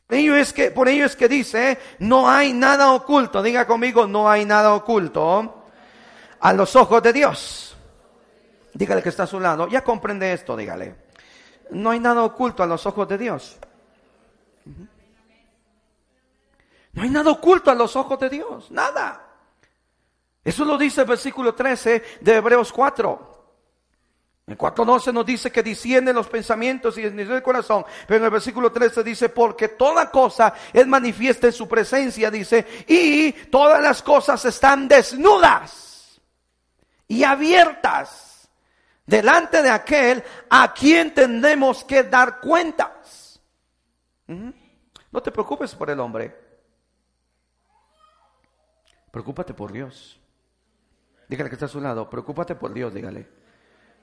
[0.05, 4.07] Por ello es que, por ello es que dice, no hay nada oculto, diga conmigo,
[4.07, 5.65] no hay nada oculto
[6.39, 7.75] a los ojos de Dios.
[8.73, 10.95] Dígale que está a su lado, ya comprende esto, dígale.
[11.71, 13.57] No hay nada oculto a los ojos de Dios.
[16.97, 19.21] No hay nada oculto a los ojos de Dios, nada.
[20.43, 23.35] Eso lo dice el versículo 13 de Hebreos 4.
[24.47, 27.85] El 4.12 nos dice que disciende los pensamientos y el corazón.
[28.07, 32.65] Pero en el versículo 13 dice, porque toda cosa es manifiesta en su presencia, dice,
[32.87, 36.19] y todas las cosas están desnudas
[37.07, 38.49] y abiertas
[39.05, 43.39] delante de aquel a quien tenemos que dar cuentas.
[44.25, 46.46] No te preocupes por el hombre.
[49.11, 50.19] Preocúpate por Dios.
[51.27, 53.27] Dígale que está a su lado, preocúpate por Dios, dígale.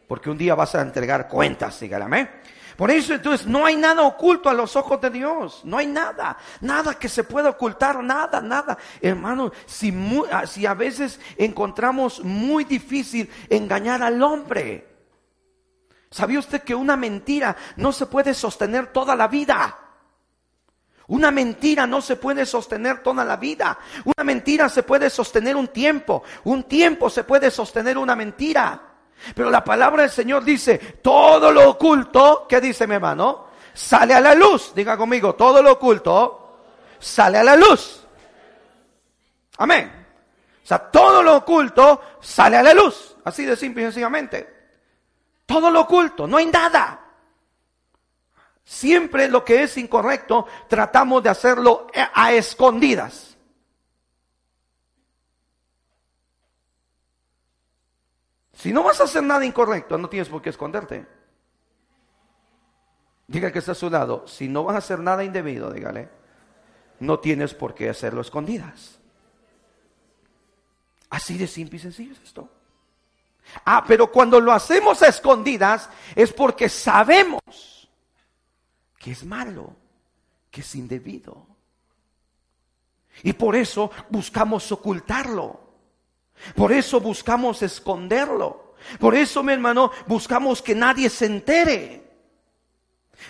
[0.06, 2.30] Porque un día vas a entregar cuentas, dígale, amén.
[2.76, 6.36] Por eso entonces no hay nada oculto a los ojos de Dios, no hay nada,
[6.60, 8.76] nada que se pueda ocultar, nada, nada.
[9.00, 9.94] Hermano, si,
[10.30, 14.88] ah, si a veces encontramos muy difícil engañar al hombre,
[16.10, 19.83] ¿sabía usted que una mentira no se puede sostener toda la vida?
[21.08, 23.78] Una mentira no se puede sostener toda la vida.
[24.04, 26.22] Una mentira se puede sostener un tiempo.
[26.44, 28.80] Un tiempo se puede sostener una mentira.
[29.34, 33.48] Pero la palabra del Señor dice, todo lo oculto, ¿qué dice mi hermano?
[33.74, 34.72] Sale a la luz.
[34.74, 36.40] Diga conmigo, todo lo oculto
[36.98, 38.06] sale a la luz.
[39.58, 40.06] Amén.
[40.62, 43.16] O sea, todo lo oculto sale a la luz.
[43.24, 44.54] Así de simple y sencillamente.
[45.44, 47.03] Todo lo oculto, no hay nada.
[48.64, 53.36] Siempre lo que es incorrecto tratamos de hacerlo a escondidas.
[58.54, 61.06] Si no vas a hacer nada incorrecto, no tienes por qué esconderte.
[63.26, 66.08] Diga que está a su lado, si no vas a hacer nada indebido, dígale,
[67.00, 68.98] no tienes por qué hacerlo escondidas.
[71.10, 72.48] Así de simple y sencillo es esto.
[73.66, 77.42] Ah, pero cuando lo hacemos a escondidas es porque sabemos
[79.04, 79.76] que es malo,
[80.50, 81.46] que es indebido.
[83.22, 85.60] Y por eso buscamos ocultarlo.
[86.56, 88.74] Por eso buscamos esconderlo.
[88.98, 92.03] Por eso, mi hermano, buscamos que nadie se entere.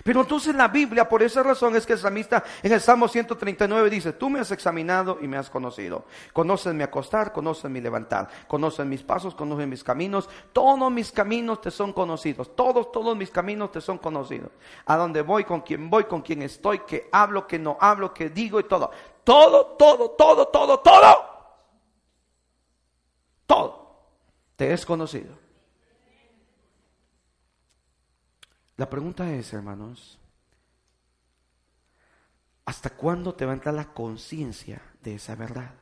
[0.03, 3.91] Pero entonces la Biblia, por esa razón es que el salmista en el Salmo 139
[3.91, 6.05] dice, tú me has examinado y me has conocido.
[6.33, 10.29] Conoces mi acostar, conoces mi levantar, conoces mis pasos, conoces mis caminos.
[10.53, 12.55] Todos mis caminos te son conocidos.
[12.57, 14.51] Todos, todos mis caminos te son conocidos.
[14.87, 18.31] A dónde voy, con quién voy, con quién estoy, qué hablo, qué no hablo, qué
[18.31, 18.91] digo y todo.
[19.23, 21.25] Todo, todo, todo, todo, todo.
[23.47, 23.85] Todo.
[24.57, 25.44] Te es conocido.
[28.77, 30.19] La pregunta es, hermanos,
[32.65, 35.75] ¿hasta cuándo te va a entrar la conciencia de esa verdad?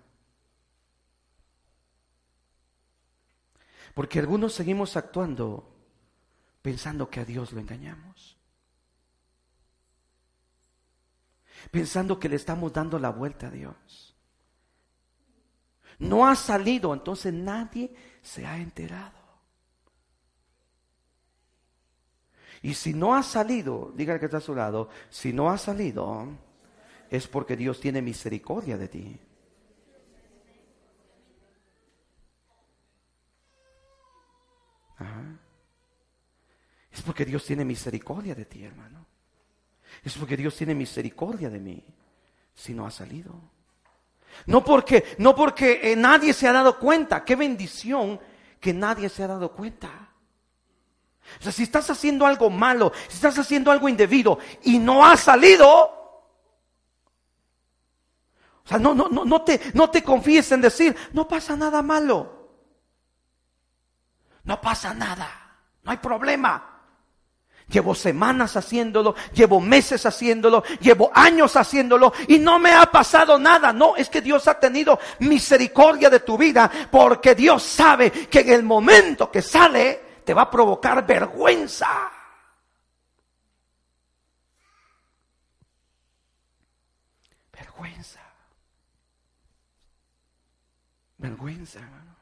[3.94, 5.68] Porque algunos seguimos actuando
[6.60, 8.36] pensando que a Dios lo engañamos.
[11.70, 14.16] Pensando que le estamos dando la vuelta a Dios.
[15.98, 19.21] No ha salido, entonces nadie se ha enterado.
[22.62, 26.28] Y si no ha salido, dígale que está a su lado, si no ha salido,
[27.10, 29.20] es porque Dios tiene misericordia de ti.
[36.92, 39.06] Es porque Dios tiene misericordia de ti, hermano.
[40.04, 41.84] Es porque Dios tiene misericordia de mí
[42.54, 43.34] si no ha salido.
[44.46, 47.24] No porque, no porque eh, nadie se ha dado cuenta.
[47.24, 48.20] Qué bendición
[48.60, 50.11] que nadie se ha dado cuenta.
[51.40, 55.16] O sea, si estás haciendo algo malo, si estás haciendo algo indebido y no ha
[55.16, 55.68] salido,
[58.64, 61.82] o sea, no, no, no, no te, no te confíes en decir, no pasa nada
[61.82, 62.42] malo.
[64.44, 65.28] No pasa nada,
[65.82, 66.68] no hay problema.
[67.68, 73.72] Llevo semanas haciéndolo, llevo meses haciéndolo, llevo años haciéndolo y no me ha pasado nada.
[73.72, 78.50] No, es que Dios ha tenido misericordia de tu vida porque Dios sabe que en
[78.50, 82.10] el momento que sale te va a provocar vergüenza.
[87.52, 88.20] Vergüenza.
[91.18, 92.16] Vergüenza, hermano.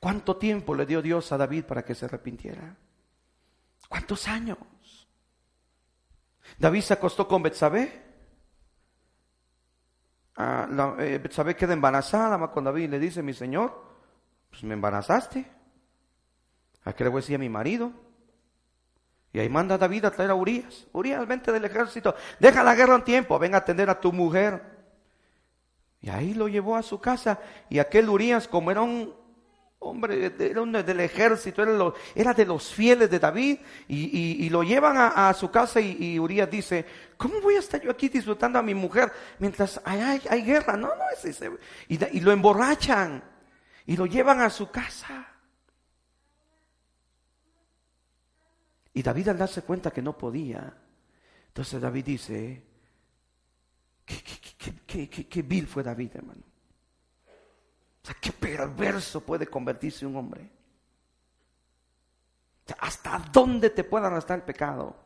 [0.00, 2.76] ¿Cuánto tiempo le dio Dios a David para que se arrepintiera?
[3.88, 4.58] ¿Cuántos años?
[6.58, 8.04] David se acostó con Betsabé.
[10.36, 13.85] Ah, eh, Betsabé queda embarazada con David y le dice, mi señor,
[14.56, 15.44] pues me embarazaste.
[16.84, 17.92] ¿A qué le voy a decir a mi marido?
[19.30, 20.86] Y ahí manda David a traer a Urias.
[20.94, 22.14] Urias, vente del ejército.
[22.40, 23.38] Deja la guerra un tiempo.
[23.38, 24.62] Ven a atender a tu mujer.
[26.00, 27.38] Y ahí lo llevó a su casa.
[27.68, 29.12] Y aquel Urias, como era un
[29.78, 33.58] hombre, del ejército, era, de los fieles de David.
[33.88, 35.82] Y, lo llevan a, su casa.
[35.82, 36.86] Y, Urias dice:
[37.18, 40.78] ¿Cómo voy a estar yo aquí disfrutando a mi mujer mientras hay, guerra?
[40.78, 41.50] No, no, es ese.
[41.88, 43.35] Y lo emborrachan
[43.86, 45.26] y lo llevan a su casa.
[48.92, 50.74] Y David al darse cuenta que no podía,
[51.48, 52.64] entonces David dice,
[54.04, 56.42] qué, vil fue David, hermano.
[58.02, 60.50] O sea, qué perverso puede convertirse un hombre.
[62.78, 64.96] ¿Hasta dónde te puede arrastrar el pecado?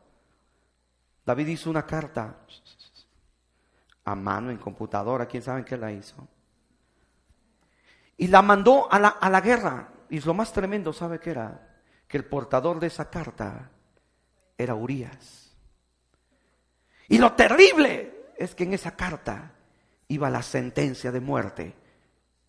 [1.25, 2.37] David hizo una carta
[4.05, 6.27] a mano en computadora, ¿quién sabe qué la hizo?
[8.21, 9.89] Y la mandó a la, a la guerra.
[10.11, 11.81] Y lo más tremendo, ¿sabe qué era?
[12.07, 13.71] Que el portador de esa carta
[14.55, 15.57] era Urias.
[17.07, 19.53] Y lo terrible es que en esa carta
[20.07, 21.75] iba la sentencia de muerte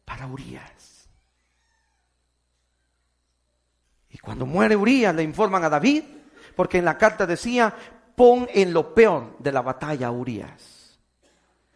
[0.04, 1.08] para Urias.
[4.10, 6.04] Y cuando muere Urias le informan a David,
[6.54, 7.74] porque en la carta decía,
[8.14, 11.00] pon en lo peor de la batalla a Urias.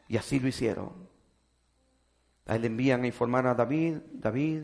[0.06, 1.05] Y así lo hicieron.
[2.46, 4.62] Ahí le envían a informar a David, David,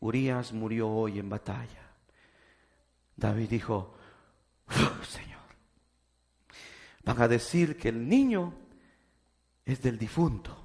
[0.00, 1.88] Urias murió hoy en batalla.
[3.16, 3.94] David dijo,
[5.08, 5.40] Señor,
[7.04, 8.54] van a decir que el niño
[9.64, 10.56] es del difunto.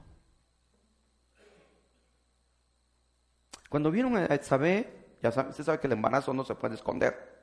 [3.70, 4.88] Cuando vieron a Isabel,
[5.22, 7.34] ya sabe, usted sabe que el embarazo no se puede esconder.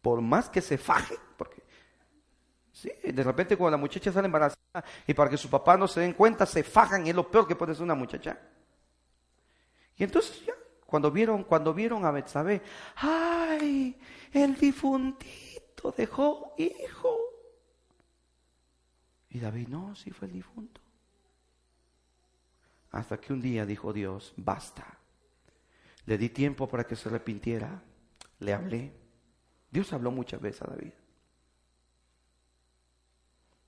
[0.00, 1.62] Por más que se faje, porque
[2.74, 6.00] Sí, de repente cuando la muchacha sale embarazada y para que su papá no se
[6.00, 8.36] den cuenta, se fajan es lo peor que puede ser una muchacha.
[9.96, 12.62] Y entonces ya, cuando vieron, cuando vieron a Betsabé,
[12.96, 13.96] ay,
[14.32, 17.16] el difuntito dejó hijo.
[19.30, 20.80] Y David, no, sí fue el difunto.
[22.90, 24.98] Hasta que un día dijo Dios, basta.
[26.06, 27.82] Le di tiempo para que se arrepintiera.
[28.40, 28.92] Le hablé.
[29.70, 30.92] Dios habló muchas veces a David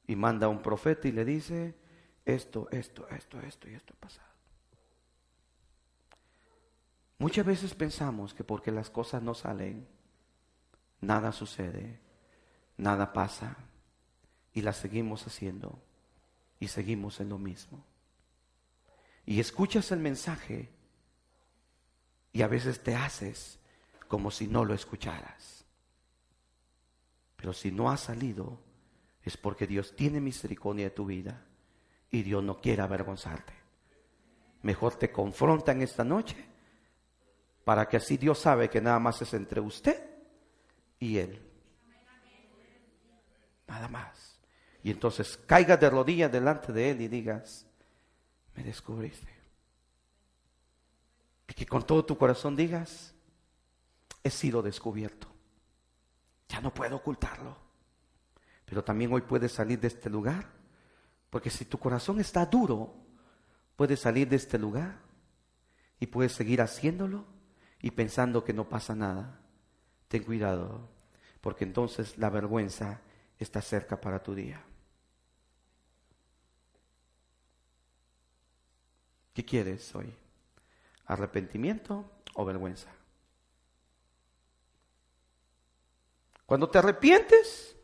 [0.07, 1.75] y manda a un profeta y le dice,
[2.25, 4.27] esto, esto, esto, esto y esto ha pasado.
[7.19, 9.87] Muchas veces pensamos que porque las cosas no salen,
[11.01, 11.99] nada sucede,
[12.77, 13.57] nada pasa
[14.53, 15.83] y las seguimos haciendo
[16.61, 17.85] y seguimos en lo mismo.
[19.25, 20.71] Y escuchas el mensaje
[22.33, 23.59] y a veces te haces
[24.09, 25.65] como si no lo escucharas.
[27.37, 28.59] Pero si no ha salido,
[29.27, 31.45] es porque Dios tiene misericordia de tu vida
[32.13, 33.53] y Dios no quiere avergonzarte.
[34.63, 36.37] Mejor te confrontan esta noche
[37.65, 40.01] para que así Dios sabe que nada más es entre usted
[41.01, 41.43] y Él.
[43.67, 44.39] Nada más.
[44.85, 47.67] Y entonces caigas de rodillas delante de Él y digas,
[48.55, 49.35] me descubriste.
[51.49, 53.13] Y que con todo tu corazón digas,
[54.23, 55.27] he sido descubierto.
[56.49, 57.66] Ya no puedo ocultarlo.
[58.67, 60.53] Pero también hoy puedes salir de este lugar.
[61.31, 62.95] Porque si tu corazón está duro,
[63.77, 65.01] puedes salir de este lugar
[65.99, 67.25] y puedes seguir haciéndolo
[67.81, 69.41] y pensando que no pasa nada.
[70.09, 70.89] ten cuidado,
[71.41, 73.01] porque entonces la vergüenza
[73.39, 74.63] está cerca para tu día.
[79.35, 80.15] ¿Qué quieres hoy?
[81.07, 82.91] ¿Arrepentimiento o vergüenza?
[86.47, 87.76] Cuando te arrepientes,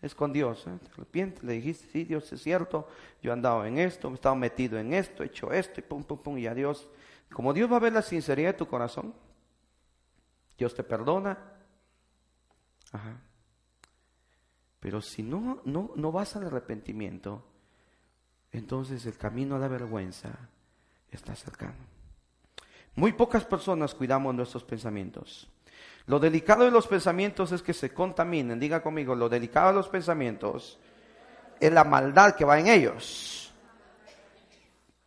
[0.00, 0.66] es con Dios.
[0.66, 0.78] ¿eh?
[1.12, 2.88] Te le dijiste, sí, Dios es cierto,
[3.22, 5.82] yo he andado en esto, me he estado metido en esto, he hecho esto, y
[5.82, 6.88] pum, pum, pum, y a Dios.
[7.32, 9.14] Como Dios va a ver la sinceridad de tu corazón,
[10.56, 11.38] Dios te perdona.
[12.92, 13.20] Ajá.
[14.80, 17.44] Pero si no, no, no vas al arrepentimiento,
[18.52, 20.48] entonces el camino a la vergüenza
[21.10, 21.98] está cercano.
[22.94, 25.48] Muy pocas personas cuidamos nuestros pensamientos.
[26.08, 28.58] Lo delicado de los pensamientos es que se contaminen.
[28.58, 30.78] Diga conmigo, lo delicado de los pensamientos
[31.60, 33.52] es la maldad que va en ellos.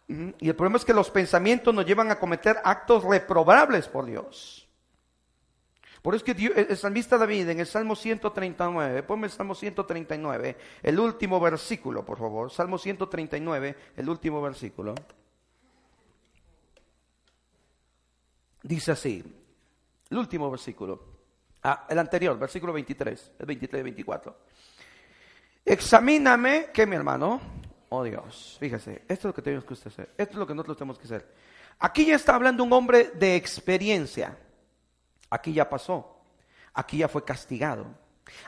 [0.08, 4.68] Y el problema es que los pensamientos nos llevan a cometer actos reprobables por Dios.
[6.04, 10.58] Por eso es que el salmista David en el Salmo 139, ponme el Salmo 139,
[10.84, 12.52] el último versículo, por favor.
[12.52, 14.94] Salmo 139, el último versículo.
[18.62, 19.41] Dice así,
[20.12, 21.04] el último versículo,
[21.64, 24.38] ah, el anterior, versículo 23, el 23 y 24.
[25.64, 27.40] Examíname, que mi hermano,
[27.90, 30.78] oh Dios, fíjese, esto es lo que tenemos que hacer, esto es lo que nosotros
[30.78, 31.34] tenemos que hacer.
[31.80, 34.38] Aquí ya está hablando un hombre de experiencia,
[35.30, 36.18] aquí ya pasó,
[36.74, 37.86] aquí ya fue castigado,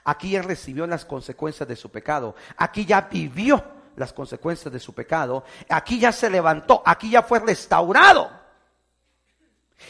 [0.03, 3.64] aquí ya recibió las consecuencias de su pecado, aquí ya vivió
[3.95, 8.43] las consecuencias de su pecado, aquí ya se levantó, aquí ya fue restaurado.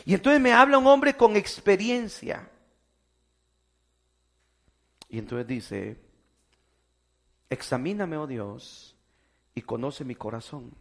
[0.05, 2.49] Y entonces me habla un hombre con experiencia.
[5.09, 5.97] Y entonces dice,
[7.49, 8.95] examíname, oh Dios,
[9.53, 10.73] y conoce mi corazón.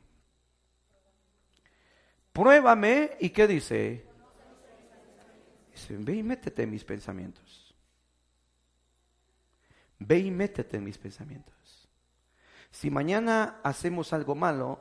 [2.32, 4.06] Pruébame, ¿y qué dice?
[5.70, 7.74] Dice, ve y métete en mis pensamientos.
[9.98, 11.88] Ve y métete en mis pensamientos.
[12.70, 14.80] Si mañana hacemos algo malo,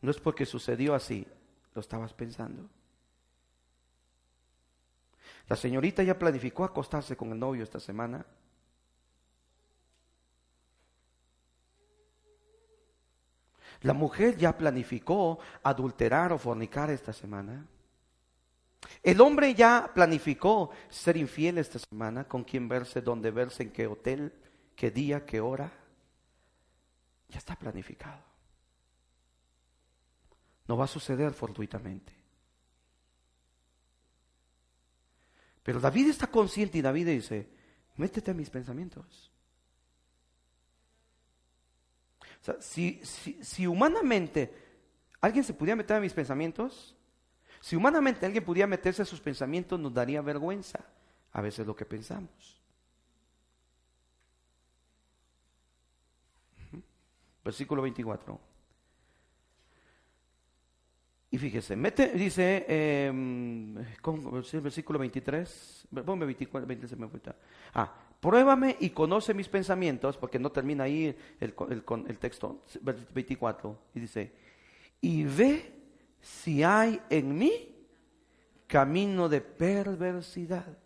[0.00, 1.26] no es porque sucedió así,
[1.74, 2.68] lo estabas pensando.
[5.52, 8.24] La señorita ya planificó acostarse con el novio esta semana.
[13.82, 17.66] La mujer ya planificó adulterar o fornicar esta semana.
[19.02, 23.86] El hombre ya planificó ser infiel esta semana, con quién verse, dónde verse, en qué
[23.86, 24.32] hotel,
[24.74, 25.70] qué día, qué hora.
[27.28, 28.22] Ya está planificado.
[30.66, 32.21] No va a suceder fortuitamente.
[35.62, 37.48] Pero David está consciente y David dice,
[37.96, 39.30] métete en mis pensamientos.
[42.40, 44.52] O sea, si, si, humanamente
[45.20, 46.96] alguien se pudiera meter en mis pensamientos,
[47.60, 50.84] si humanamente alguien pudiera meterse en sus pensamientos, nos daría vergüenza
[51.30, 52.60] a veces lo que pensamos.
[57.44, 58.51] Versículo 24.
[61.32, 67.08] Y fíjese, mete, dice, eh, el versículo 23, ponme 24, 26, me
[67.72, 72.66] Ah, pruébame y conoce mis pensamientos, porque no termina ahí el, el, el texto,
[73.14, 74.30] 24, y dice,
[75.00, 75.72] y ve
[76.20, 77.78] si hay en mí
[78.66, 80.76] camino de perversidad,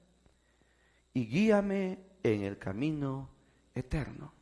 [1.12, 3.30] y guíame en el camino
[3.74, 4.35] eterno.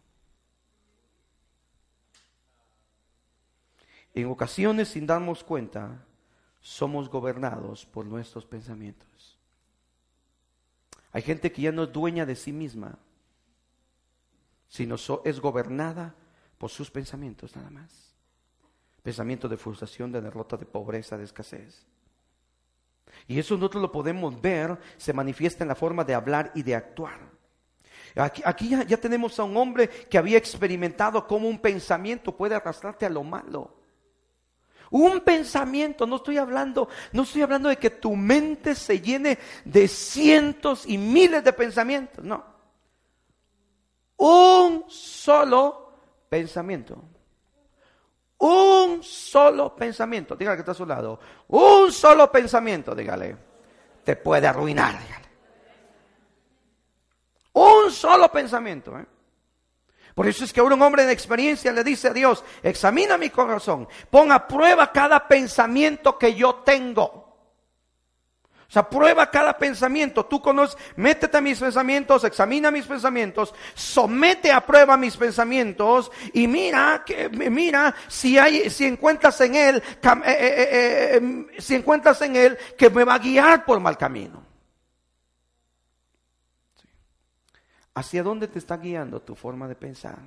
[4.15, 6.05] En ocasiones, sin darnos cuenta,
[6.61, 9.39] somos gobernados por nuestros pensamientos.
[11.13, 12.99] Hay gente que ya no es dueña de sí misma,
[14.69, 16.15] sino es gobernada
[16.59, 18.15] por sus pensamientos nada más.
[19.03, 21.85] Pensamientos de frustración, de derrota, de pobreza, de escasez.
[23.27, 26.75] Y eso nosotros lo podemos ver, se manifiesta en la forma de hablar y de
[26.75, 27.19] actuar.
[28.17, 33.07] Aquí, ya, ya, tenemos a un hombre que había experimentado cómo un pensamiento puede arrastrarte
[33.07, 33.84] a lo malo.
[34.91, 39.89] Un pensamiento, no estoy hablando, no estoy hablando de que tu mente se llene de
[39.89, 42.45] cientos y miles de pensamientos, no.
[44.17, 45.93] Un solo
[46.29, 47.03] pensamiento.
[48.39, 50.37] Un solo pensamiento.
[50.37, 51.19] Dígale que está a su lado.
[51.49, 53.37] Un solo pensamiento, dígale.
[54.05, 55.25] Te puede arruinar, dígale.
[57.55, 59.07] Un solo pensamiento, ¿eh?
[60.15, 63.89] Por eso es que un hombre de experiencia le dice a Dios, examina mi corazón,
[64.11, 67.25] pon a prueba cada pensamiento que yo tengo.
[68.69, 70.25] O sea, prueba cada pensamiento.
[70.27, 76.49] Tú conoces, métete a mis pensamientos, examina mis pensamientos, somete a prueba mis pensamientos y
[76.49, 82.37] mira, que, mira si hay, si encuentras en él, eh, eh, eh, si encuentras en
[82.37, 84.54] él que me va a guiar por mal camino.
[87.95, 90.19] ¿Hacia dónde te está guiando tu forma de pensar?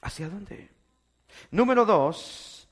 [0.00, 0.70] ¿Hacia dónde?
[1.50, 2.68] Número dos,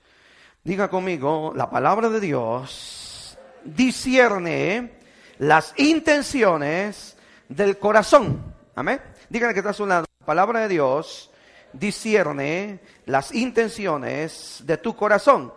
[0.63, 4.99] diga conmigo, la palabra de Dios discierne
[5.39, 7.17] las intenciones
[7.49, 8.55] del corazón.
[8.75, 9.01] Amén.
[9.29, 10.07] Díganle que está a lado.
[10.21, 11.31] La palabra de Dios
[11.73, 15.53] discierne las intenciones de tu corazón.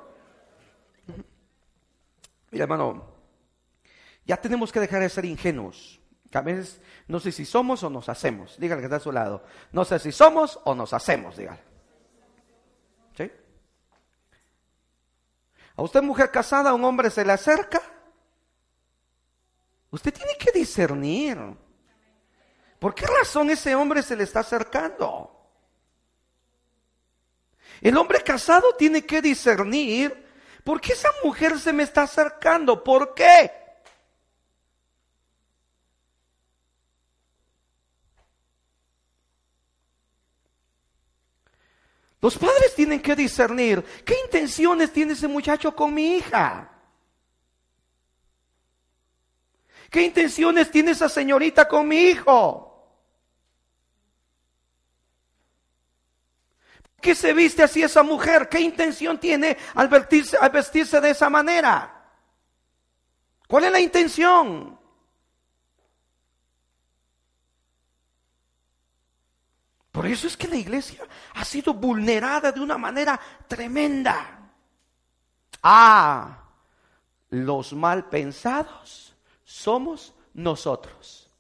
[2.51, 3.05] Mira, hermano,
[4.25, 5.96] ya tenemos que dejar de ser ingenuos.
[6.33, 8.57] A veces no sé si somos o nos hacemos.
[8.59, 9.43] Dígale que está a su lado.
[9.71, 11.61] No sé si somos o nos hacemos, dígale.
[13.15, 13.31] ¿Sí?
[15.75, 17.81] A usted, mujer casada, un hombre se le acerca.
[19.91, 21.37] Usted tiene que discernir.
[22.79, 25.33] ¿Por qué razón ese hombre se le está acercando?
[27.81, 30.25] El hombre casado tiene que discernir
[30.63, 32.83] por qué esa mujer se me está acercando.
[32.83, 33.66] ¿Por qué?
[42.21, 46.71] Los padres tienen que discernir qué intenciones tiene ese muchacho con mi hija.
[49.89, 52.67] ¿Qué intenciones tiene esa señorita con mi hijo?
[57.07, 58.49] qué se viste así esa mujer?
[58.49, 62.05] ¿Qué intención tiene al vestirse, al vestirse de esa manera?
[63.47, 64.76] ¿Cuál es la intención?
[69.97, 74.47] Por eso es que la iglesia ha sido vulnerada de una manera tremenda.
[75.63, 76.37] Ah,
[77.31, 81.31] los mal pensados somos nosotros.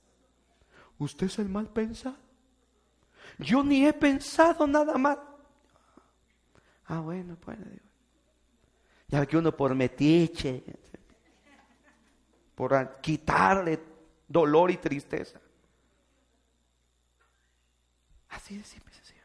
[0.97, 2.17] ¿Usted es el mal pensado?
[3.37, 5.21] Yo ni he pensado nada mal.
[6.87, 7.59] Ah, bueno, pues.
[9.07, 10.63] Ya que uno por metiche,
[12.55, 13.79] por quitarle
[14.27, 15.39] dolor y tristeza.
[18.29, 19.17] Así de simple, sencillamente.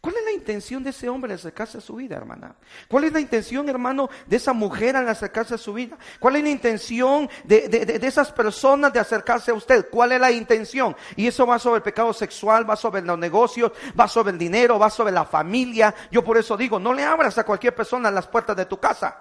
[0.00, 2.56] ¿Cuál es la intención de ese hombre al acercarse a su vida, hermana?
[2.88, 5.96] ¿Cuál es la intención, hermano, de esa mujer al acercarse a su vida?
[6.18, 9.88] ¿Cuál es la intención de, de, esas personas de acercarse a usted?
[9.90, 10.96] ¿Cuál es la intención?
[11.14, 14.76] Y eso va sobre el pecado sexual, va sobre los negocios, va sobre el dinero,
[14.76, 15.94] va sobre la familia.
[16.10, 19.16] Yo por eso digo, no le abras a cualquier persona las puertas de tu casa.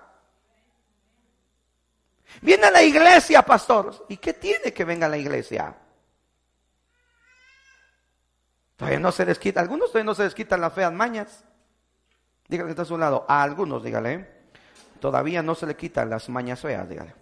[2.42, 4.06] Viene a la iglesia, pastor.
[4.10, 5.76] ¿Y qué tiene que venga a la iglesia?
[8.82, 11.46] Todavía no se les quita, algunos todavía no se les quitan las feas mañas.
[12.48, 14.14] Dígale que está a su lado, a algunos, dígale.
[14.14, 14.28] ¿eh?
[15.00, 17.14] Todavía no se le quitan las mañas feas, dígale.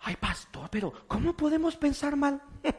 [0.00, 2.42] Ay, pastor, pero ¿cómo podemos pensar mal?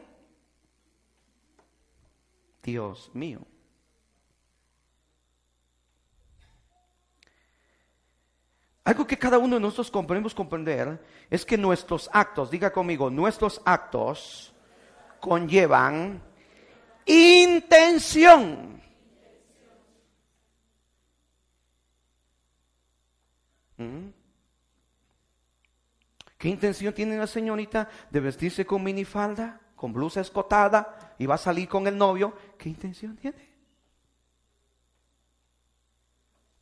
[2.62, 3.40] Dios mío.
[8.86, 13.60] Algo que cada uno de nosotros podemos comprender es que nuestros actos, diga conmigo, nuestros
[13.64, 14.54] actos
[15.18, 16.22] conllevan
[17.04, 18.80] intención.
[23.76, 24.06] ¿Mm?
[26.38, 31.38] ¿Qué intención tiene la señorita de vestirse con minifalda, con blusa escotada y va a
[31.38, 32.36] salir con el novio?
[32.56, 33.50] ¿Qué intención tiene?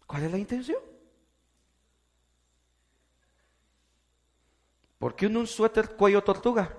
[0.06, 0.93] ¿Cuál es la intención?
[5.04, 6.74] ¿Por qué un suéter cuello tortuga?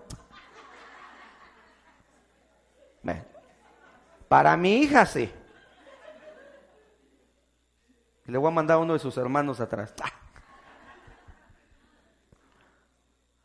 [4.27, 5.29] Para mi hija sí.
[8.25, 9.93] Le voy a mandar a uno de sus hermanos atrás.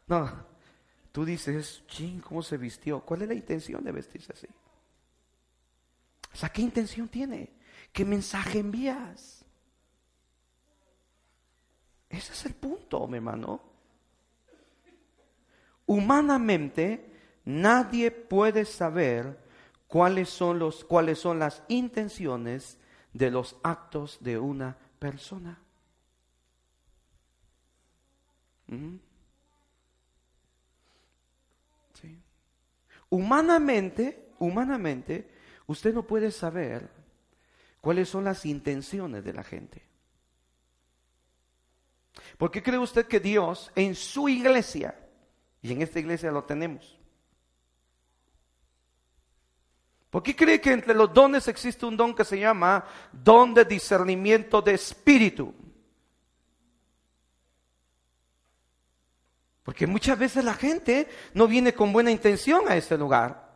[0.06, 0.46] No,
[1.12, 3.00] tú dices, ching, ¿cómo se vistió?
[3.00, 4.48] ¿Cuál es la intención de vestirse así?
[6.32, 7.52] O sea, ¿qué intención tiene?
[7.92, 9.44] ¿Qué mensaje envías?
[12.08, 13.69] Ese es el punto, mi hermano.
[15.86, 17.10] Humanamente,
[17.44, 19.38] nadie puede saber
[19.86, 22.78] cuáles son, los, cuáles son las intenciones
[23.12, 25.58] de los actos de una persona.
[28.68, 28.96] ¿Mm?
[33.10, 35.28] Humanamente, humanamente,
[35.66, 36.88] usted no puede saber
[37.80, 39.82] cuáles son las intenciones de la gente.
[42.38, 44.94] ¿Por qué cree usted que Dios en su iglesia
[45.62, 46.98] y en esta iglesia lo tenemos.
[50.10, 53.64] ¿Por qué cree que entre los dones existe un don que se llama don de
[53.64, 55.54] discernimiento de espíritu?
[59.62, 63.49] Porque muchas veces la gente no viene con buena intención a este lugar.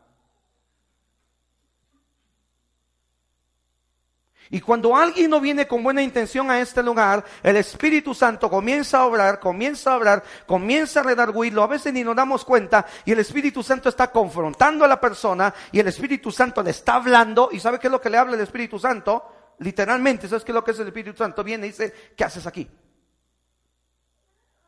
[4.51, 8.99] Y cuando alguien no viene con buena intención a este lugar, el Espíritu Santo comienza
[8.99, 11.63] a obrar, comienza a hablar, comienza a redarguirlo.
[11.63, 15.53] A veces ni nos damos cuenta y el Espíritu Santo está confrontando a la persona
[15.73, 17.49] y el Espíritu Santo le está hablando.
[17.53, 19.55] ¿Y sabe qué es lo que le habla el Espíritu Santo?
[19.61, 21.43] Literalmente, ¿sabes qué es lo que es el Espíritu Santo?
[21.43, 22.69] Viene y dice, ¿qué haces aquí?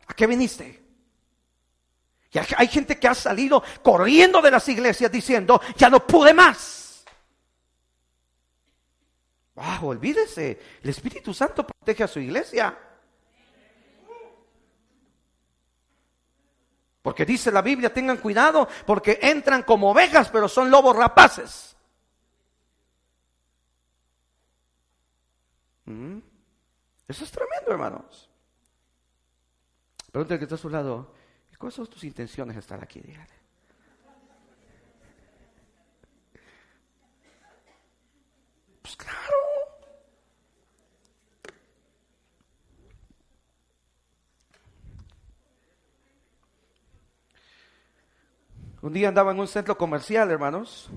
[0.07, 0.87] ¿A qué viniste?
[2.33, 6.76] Y hay gente que ha salido corriendo de las iglesias diciendo, ya no pude más.
[9.57, 12.79] Wow, olvídese, el Espíritu Santo protege a su iglesia.
[17.01, 21.75] Porque dice la Biblia, tengan cuidado, porque entran como ovejas, pero son lobos rapaces.
[25.87, 26.19] Mm.
[27.09, 28.29] Eso es tremendo, hermanos.
[30.13, 31.15] Pregúntale que está a su lado,
[31.59, 33.01] ¿cuáles son tus intenciones de estar aquí?
[33.01, 33.33] Dígale.
[38.83, 39.37] Pues claro.
[48.87, 50.89] Un día andaba en un centro comercial, hermanos.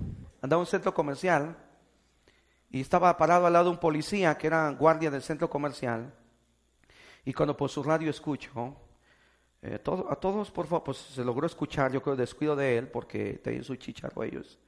[0.43, 1.57] Andaba en un centro comercial
[2.69, 6.13] y estaba parado al lado de un policía que era guardia del centro comercial.
[7.25, 8.75] Y cuando por su radio escucho,
[9.63, 13.41] eh, a todos, por favor, pues se logró escuchar, yo creo, descuido de él, porque
[13.43, 14.59] tenían su chicharro ellos.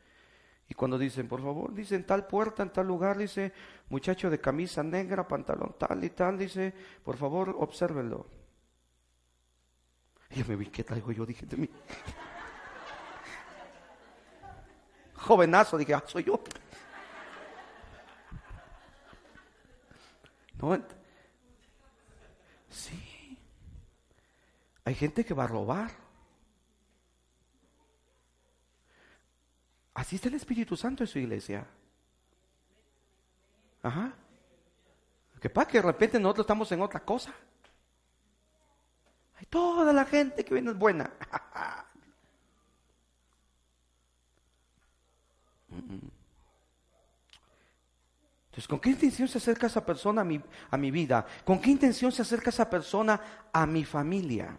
[0.67, 3.53] Y cuando dicen, por favor, dicen tal puerta, en tal lugar, dice,
[3.89, 8.25] muchacho de camisa negra, pantalón tal y tal, dice, por favor, obsérvenlo.
[10.31, 11.23] Y yo me vi, ¿qué traigo yo?
[11.23, 11.69] Dije de mí.
[15.21, 16.41] Jovenazo, dije, ah, soy yo.
[20.59, 20.79] No,
[22.69, 23.37] sí.
[24.85, 25.91] Hay gente que va a robar.
[29.93, 31.65] Así está el Espíritu Santo en su iglesia.
[33.83, 34.13] Ajá.
[35.39, 37.33] Que pasa que de repente nosotros estamos en otra cosa.
[39.37, 41.11] Hay toda la gente que viene buena.
[48.51, 51.25] Entonces, ¿con qué intención se acerca esa persona a mi, a mi vida?
[51.45, 53.19] ¿Con qué intención se acerca esa persona
[53.53, 54.57] a mi familia?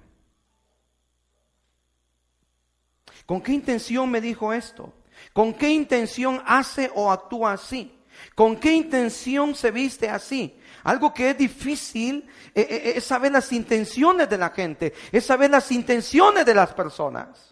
[3.27, 4.93] ¿Con qué intención me dijo esto?
[5.33, 7.99] ¿Con qué intención hace o actúa así?
[8.35, 10.59] ¿Con qué intención se viste así?
[10.85, 15.25] Algo que es difícil eh, eh, eh, es saber las intenciones de la gente, es
[15.25, 17.52] saber las intenciones de las personas.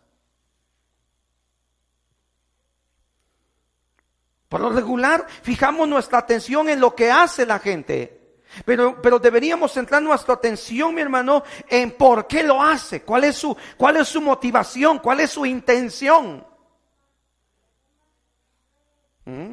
[4.51, 8.35] Por lo regular, fijamos nuestra atención en lo que hace la gente.
[8.65, 13.37] Pero, pero deberíamos centrar nuestra atención, mi hermano, en por qué lo hace, cuál es
[13.37, 16.45] su, cuál es su motivación, cuál es su intención.
[19.25, 19.53] ¿Mm?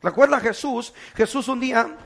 [0.00, 0.94] ¿Recuerda Jesús?
[1.14, 1.98] Jesús un día,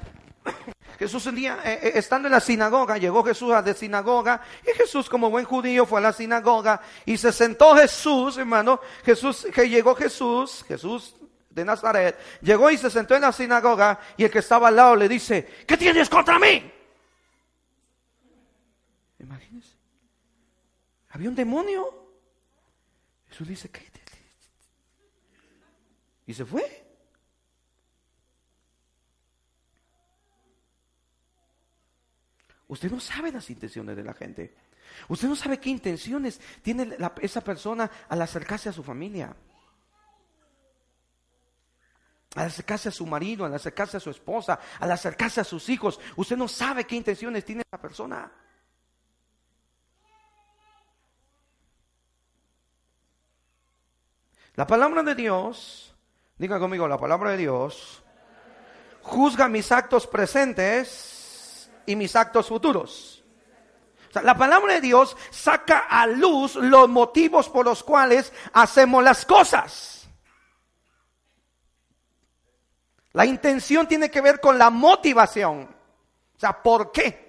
[0.99, 4.77] Jesús un día, eh, eh, estando en la sinagoga, llegó Jesús a la sinagoga, y
[4.77, 9.69] Jesús como buen judío fue a la sinagoga, y se sentó Jesús, hermano, Jesús, que
[9.69, 11.15] llegó Jesús, Jesús
[11.55, 14.97] de Nazaret, llegó y se sentó en la sinagoga y el que estaba al lado
[14.97, 16.71] le dice, ¿qué tienes contra mí?
[19.19, 19.77] Imagínense.
[21.11, 22.09] Había un demonio.
[23.29, 23.93] Jesús dice, ¿qué?
[26.27, 26.83] Y se fue.
[32.69, 34.55] Usted no sabe las intenciones de la gente.
[35.09, 39.35] Usted no sabe qué intenciones tiene esa persona al acercarse a su familia
[42.35, 46.01] al acercarse a su marido, al acercarse a su esposa, al acercarse a sus hijos.
[46.17, 48.31] Usted no sabe qué intenciones tiene esa persona.
[54.55, 55.95] La palabra de Dios,
[56.37, 58.03] diga conmigo, la palabra de Dios
[59.03, 63.25] juzga mis actos presentes y mis actos futuros.
[64.23, 70.02] La palabra de Dios saca a luz los motivos por los cuales hacemos las cosas.
[73.13, 75.69] La intención tiene que ver con la motivación.
[76.37, 77.23] O sea, ¿por qué?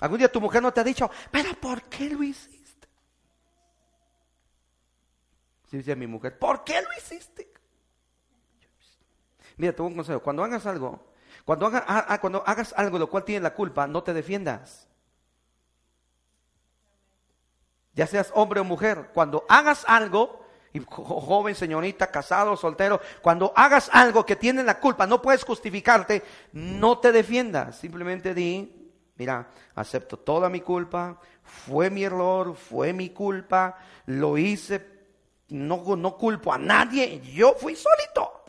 [0.00, 2.88] Algún día tu mujer no te ha dicho, pero ¿por qué lo hiciste?
[5.70, 7.52] Sí, dice mi mujer, ¿por qué lo hiciste?
[9.58, 10.20] Mira, te tengo un consejo.
[10.20, 11.12] Cuando hagas algo,
[11.44, 14.88] cuando, ah, ah, cuando hagas algo lo cual tienes la culpa, no te defiendas.
[17.92, 23.90] Ya seas hombre o mujer, cuando hagas algo y joven, señorita, casado, soltero, cuando hagas
[23.92, 30.18] algo que tiene la culpa, no puedes justificarte, no te defiendas, simplemente di, mira, acepto
[30.18, 34.86] toda mi culpa, fue mi error, fue mi culpa, lo hice,
[35.48, 38.44] no, no culpo a nadie, yo fui solito.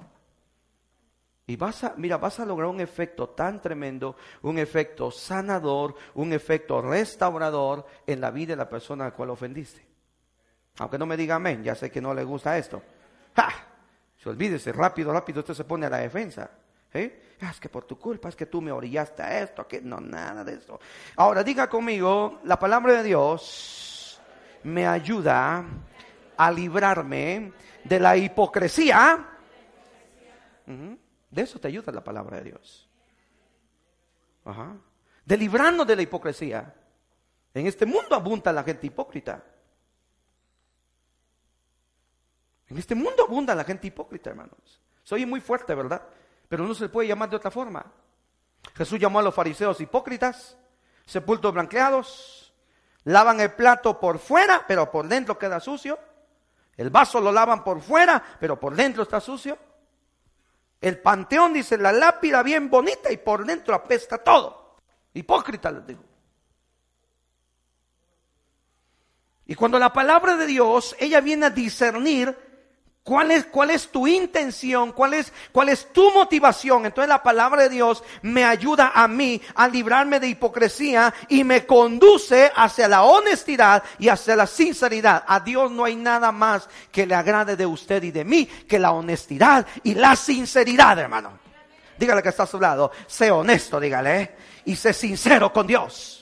[1.47, 6.31] Y vas a, mira, vas a lograr un efecto tan tremendo, un efecto sanador, un
[6.33, 9.90] efecto restaurador en la vida de la persona a la cual ofendiste.
[10.77, 12.81] Aunque no me diga amén, ya sé que no le gusta esto.
[13.35, 13.49] ¡Ja!
[14.17, 16.49] Se olvídese, rápido, rápido, usted se pone a la defensa.
[16.93, 17.37] ¿Eh?
[17.41, 20.43] Ah, es que por tu culpa, es que tú me orillaste esto, que no, nada
[20.43, 20.79] de eso.
[21.15, 24.21] Ahora diga conmigo, la palabra de Dios
[24.63, 25.65] me ayuda
[26.37, 27.53] a librarme
[27.83, 29.27] de la hipocresía.
[30.65, 32.87] De eso te ayuda la palabra de Dios.
[34.45, 34.75] Ajá.
[35.25, 36.75] De librarnos de la hipocresía.
[37.53, 39.43] En este mundo abunda la gente hipócrita.
[42.71, 44.79] En este mundo abunda la gente hipócrita, hermanos.
[45.03, 46.03] Soy muy fuerte, ¿verdad?
[46.47, 47.85] Pero no se le puede llamar de otra forma.
[48.73, 50.57] Jesús llamó a los fariseos hipócritas,
[51.05, 52.53] sepultos blanqueados,
[53.03, 55.99] lavan el plato por fuera, pero por dentro queda sucio.
[56.77, 59.57] El vaso lo lavan por fuera, pero por dentro está sucio.
[60.79, 64.77] El panteón dice la lápida bien bonita y por dentro apesta todo.
[65.13, 66.03] Hipócrita les digo.
[69.45, 72.50] Y cuando la palabra de Dios, ella viene a discernir
[73.03, 74.91] ¿Cuál es, ¿Cuál es, tu intención?
[74.91, 76.85] ¿Cuál es, ¿Cuál es tu motivación?
[76.85, 81.65] Entonces la palabra de Dios me ayuda a mí a librarme de hipocresía y me
[81.65, 85.23] conduce hacia la honestidad y hacia la sinceridad.
[85.27, 88.77] A Dios no hay nada más que le agrade de usted y de mí que
[88.77, 91.39] la honestidad y la sinceridad, hermano.
[91.97, 92.91] Dígale que está a su lado.
[93.07, 94.21] Sé honesto, dígale.
[94.21, 94.35] ¿eh?
[94.65, 96.20] Y sé sincero con Dios.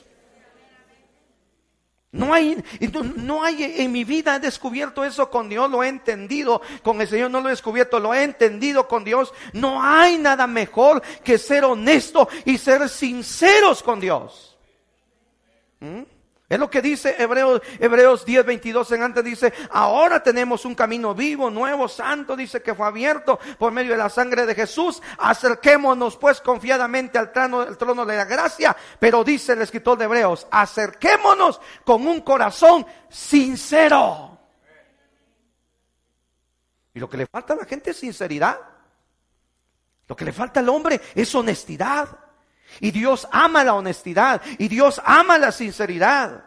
[2.12, 2.60] No hay,
[3.16, 7.06] no hay en mi vida he descubierto eso con Dios, lo he entendido, con el
[7.06, 9.32] Señor no lo he descubierto, lo he entendido con Dios.
[9.52, 14.58] No hay nada mejor que ser honesto y ser sinceros con Dios.
[15.78, 16.02] ¿Mm?
[16.50, 21.14] Es lo que dice Hebreos, Hebreos 10, 22 en antes dice, ahora tenemos un camino
[21.14, 25.00] vivo, nuevo, santo, dice que fue abierto por medio de la sangre de Jesús.
[25.18, 28.76] Acerquémonos pues confiadamente al trono, al trono de la gracia.
[28.98, 34.36] Pero dice el escritor de Hebreos, acerquémonos con un corazón sincero.
[36.92, 38.58] Y lo que le falta a la gente es sinceridad.
[40.08, 42.08] Lo que le falta al hombre es honestidad.
[42.78, 44.40] Y Dios ama la honestidad.
[44.58, 46.44] Y Dios ama la sinceridad.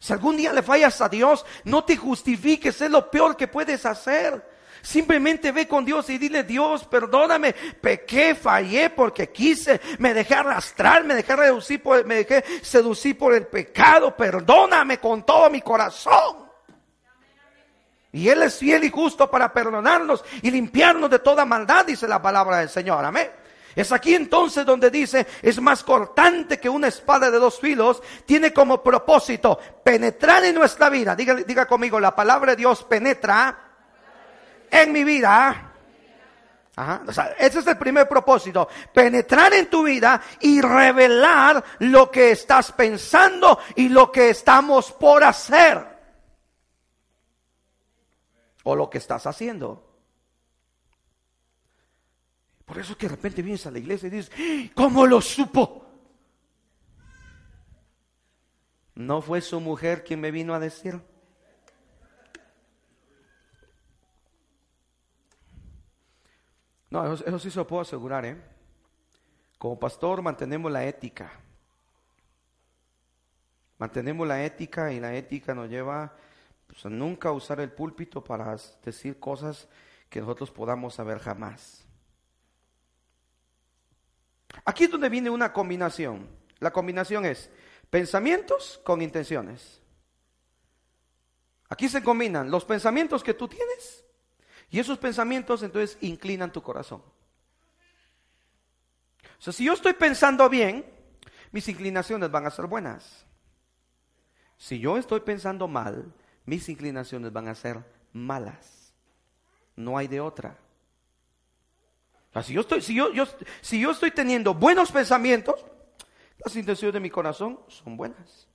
[0.00, 3.86] Si algún día le fallas a Dios, no te justifiques, es lo peor que puedes
[3.86, 4.54] hacer.
[4.82, 11.04] Simplemente ve con Dios y dile, Dios, perdóname, pequé, fallé porque quise, me dejé arrastrar,
[11.04, 16.50] me dejé reducir por, me dejé seducir por el pecado, perdóname con todo mi corazón.
[18.12, 22.20] Y Él es fiel y justo para perdonarnos y limpiarnos de toda maldad, dice la
[22.20, 23.02] palabra del Señor.
[23.06, 23.30] Amén.
[23.74, 28.52] Es aquí entonces donde dice, es más cortante que una espada de dos filos, tiene
[28.52, 31.16] como propósito penetrar en nuestra vida.
[31.16, 33.58] Diga, diga conmigo, la palabra de Dios penetra
[34.70, 35.72] en mi vida.
[36.76, 37.02] Ajá.
[37.38, 43.60] Ese es el primer propósito, penetrar en tu vida y revelar lo que estás pensando
[43.76, 45.94] y lo que estamos por hacer.
[48.64, 49.93] O lo que estás haciendo.
[52.64, 55.84] Por eso es que de repente vienes a la iglesia y dices, ¿cómo lo supo?
[58.94, 61.00] ¿No fue su mujer quien me vino a decir?
[66.90, 68.40] No, eso, sí se lo puedo asegurar, ¿eh?
[69.58, 71.32] Como pastor mantenemos la ética.
[73.78, 76.14] Mantenemos la ética y la ética nos lleva
[76.68, 79.68] pues, a nunca usar el púlpito para decir cosas
[80.08, 81.83] que nosotros podamos saber jamás.
[84.64, 86.28] Aquí es donde viene una combinación.
[86.58, 87.50] La combinación es
[87.90, 89.80] pensamientos con intenciones.
[91.68, 94.04] Aquí se combinan los pensamientos que tú tienes
[94.70, 97.02] y esos pensamientos entonces inclinan tu corazón.
[99.46, 100.84] O si yo estoy pensando bien,
[101.52, 103.26] mis inclinaciones van a ser buenas.
[104.56, 106.12] Si yo estoy pensando mal,
[106.46, 108.94] mis inclinaciones van a ser malas.
[109.76, 110.58] No hay de otra
[112.42, 113.10] si yo estoy, si yo,
[113.60, 115.64] si yo estoy teniendo buenos pensamientos,
[116.44, 118.48] las intenciones de mi corazón son buenas.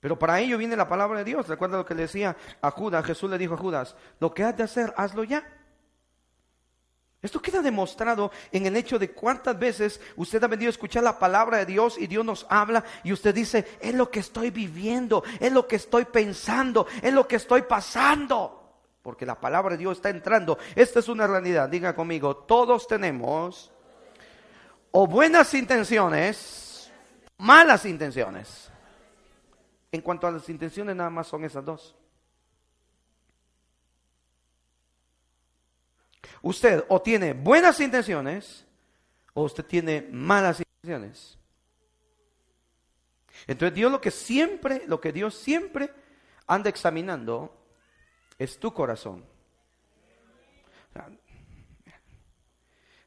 [0.00, 1.46] Pero para ello viene la palabra de Dios.
[1.46, 3.06] Recuerda lo que le decía a Judas.
[3.06, 5.46] Jesús le dijo a Judas, lo que has de hacer, hazlo ya.
[7.22, 11.20] Esto queda demostrado en el hecho de cuántas veces usted ha venido a escuchar la
[11.20, 15.22] palabra de Dios y Dios nos habla y usted dice, es lo que estoy viviendo,
[15.38, 18.61] es lo que estoy pensando, es lo que estoy pasando
[19.02, 20.58] porque la palabra de Dios está entrando.
[20.74, 23.72] Esta es una realidad, diga conmigo, todos tenemos
[24.92, 26.90] o buenas intenciones,
[27.38, 28.70] malas intenciones.
[29.90, 31.94] En cuanto a las intenciones, nada más son esas dos.
[36.40, 38.64] Usted o tiene buenas intenciones
[39.34, 41.38] o usted tiene malas intenciones.
[43.46, 45.92] Entonces Dios lo que siempre, lo que Dios siempre
[46.46, 47.61] anda examinando
[48.38, 49.24] es tu corazón.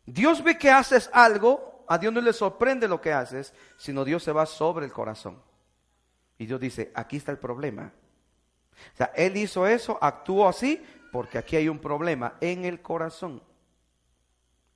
[0.06, 4.24] Dios ve que haces algo, a Dios no le sorprende lo que haces, sino Dios
[4.24, 5.42] se va sobre el corazón.
[6.38, 7.92] Y Dios dice, aquí está el problema.
[8.94, 13.42] O sea, Él hizo eso, actuó así, porque aquí hay un problema en el corazón.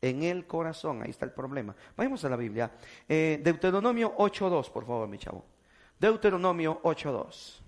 [0.01, 1.75] En el corazón, ahí está el problema.
[1.97, 2.71] Vamos a la Biblia.
[3.07, 5.45] Eh, Deuteronomio 8.2, por favor, mi chavo.
[5.99, 7.61] Deuteronomio 8.2.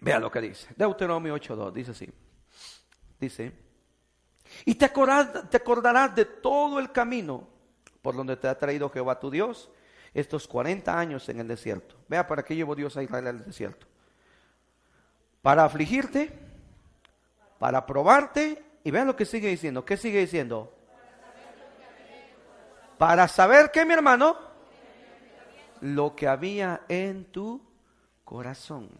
[0.00, 0.68] Vea lo que dice.
[0.76, 2.08] Deuteronomio 8.2, dice así.
[3.18, 3.52] Dice,
[4.64, 7.48] y te acordarás, de todo el camino
[8.02, 9.70] por donde te ha traído Jehová tu Dios
[10.14, 11.96] estos 40 años en el desierto.
[12.08, 13.86] Vea para qué llevó Dios a Israel al desierto.
[15.42, 16.32] Para afligirte,
[17.58, 19.84] para probarte, y vea lo que sigue diciendo.
[19.84, 20.74] ¿Qué sigue diciendo?
[22.98, 24.36] Para saber que mi hermano,
[25.80, 27.62] lo que había en tu
[28.24, 28.90] corazón.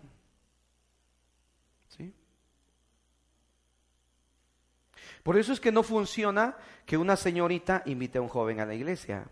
[5.22, 6.56] Por eso es que no funciona
[6.86, 9.26] que una señorita invite a un joven a la iglesia.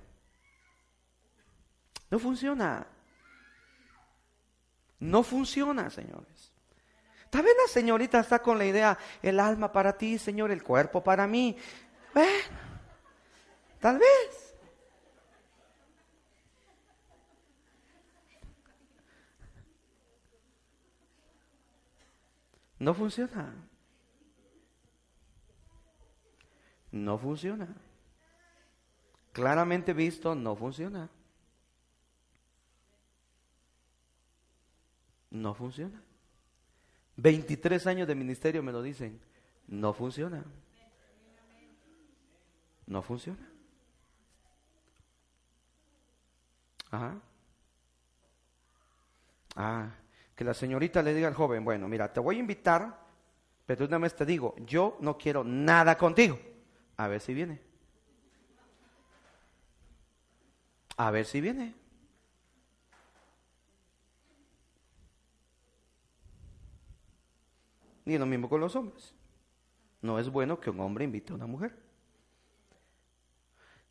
[2.10, 2.86] No funciona.
[5.00, 6.52] No funciona, señores.
[7.30, 11.02] Tal vez la señorita está con la idea, el alma para ti, Señor, el cuerpo
[11.02, 11.56] para mí.
[13.80, 14.54] Tal vez.
[22.78, 23.67] No funciona.
[26.92, 27.68] No funciona.
[29.32, 31.08] Claramente visto, no funciona.
[35.30, 36.02] No funciona.
[37.16, 39.20] 23 años de ministerio me lo dicen.
[39.66, 40.44] No funciona.
[42.86, 43.48] No funciona.
[46.90, 47.20] Ajá.
[49.56, 49.90] Ah,
[50.34, 52.96] que la señorita le diga al joven, bueno, mira, te voy a invitar,
[53.66, 56.38] pero una vez te digo, yo no quiero nada contigo.
[56.98, 57.60] A ver si viene.
[60.96, 61.74] A ver si viene.
[68.04, 69.14] Y lo mismo con los hombres.
[70.02, 71.76] No es bueno que un hombre invite a una mujer.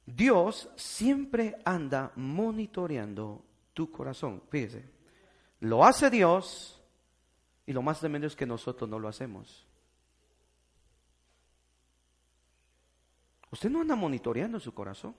[0.06, 3.44] Dios siempre anda monitoreando
[3.74, 4.42] tu corazón.
[4.50, 4.90] Fíjese,
[5.62, 6.82] lo hace Dios
[7.66, 9.67] y lo más tremendo es que nosotros no lo hacemos.
[13.58, 15.16] Usted no anda monitoreando su corazón.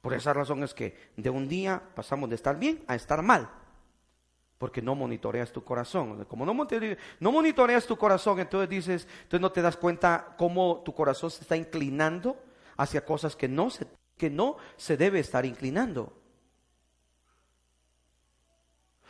[0.00, 3.50] Por esa razón es que de un día pasamos de estar bien a estar mal.
[4.58, 6.24] Porque no monitoreas tu corazón.
[6.26, 6.54] Como no,
[7.32, 11.56] monitoreas tu corazón, entonces dices, entonces no te das cuenta cómo tu corazón se está
[11.56, 12.40] inclinando
[12.76, 16.12] hacia cosas que no se, que no se debe estar inclinando.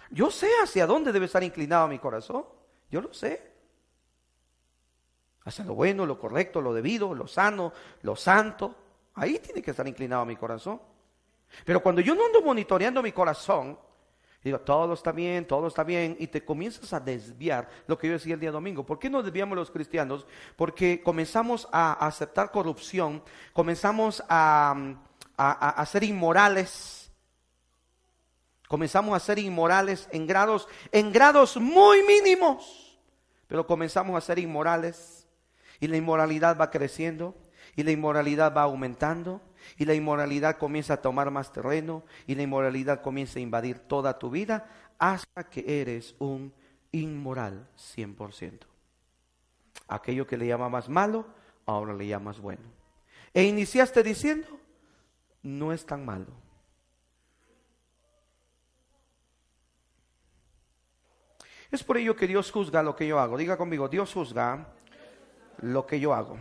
[0.08, 2.46] Yo sé hacia dónde debe estar inclinado mi corazón.
[2.90, 3.53] Yo lo sé
[5.44, 7.72] hacia lo bueno, lo correcto, lo debido, lo sano,
[8.02, 8.74] lo santo.
[9.14, 10.80] Ahí tiene que estar inclinado mi corazón.
[11.64, 13.78] Pero cuando yo no ando monitoreando mi corazón,
[14.42, 18.14] digo, todo está bien, todo está bien, y te comienzas a desviar, lo que yo
[18.14, 18.84] decía el día domingo.
[18.84, 20.26] ¿Por qué nos desviamos los cristianos?
[20.56, 23.22] Porque comenzamos a aceptar corrupción,
[23.52, 24.96] comenzamos a,
[25.36, 27.12] a ser inmorales,
[28.68, 32.98] comenzamos a ser inmorales en grados, en grados muy mínimos,
[33.46, 35.23] pero comenzamos a ser inmorales
[35.80, 37.34] y la inmoralidad va creciendo
[37.76, 39.40] y la inmoralidad va aumentando
[39.76, 44.18] y la inmoralidad comienza a tomar más terreno y la inmoralidad comienza a invadir toda
[44.18, 44.66] tu vida
[44.98, 46.52] hasta que eres un
[46.92, 48.60] inmoral 100%.
[49.88, 51.26] Aquello que le llamabas malo,
[51.66, 52.62] ahora le llamas bueno.
[53.32, 54.48] E iniciaste diciendo,
[55.42, 56.44] no es tan malo.
[61.70, 63.36] Es por ello que Dios juzga lo que yo hago.
[63.36, 64.68] Diga conmigo, Dios juzga
[65.58, 66.38] lo que yo hago.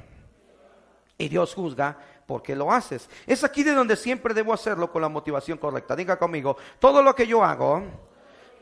[1.17, 3.09] Y Dios juzga porque lo haces.
[3.27, 5.95] Es aquí de donde siempre debo hacerlo con la motivación correcta.
[5.95, 7.83] Diga conmigo, todo lo que yo hago,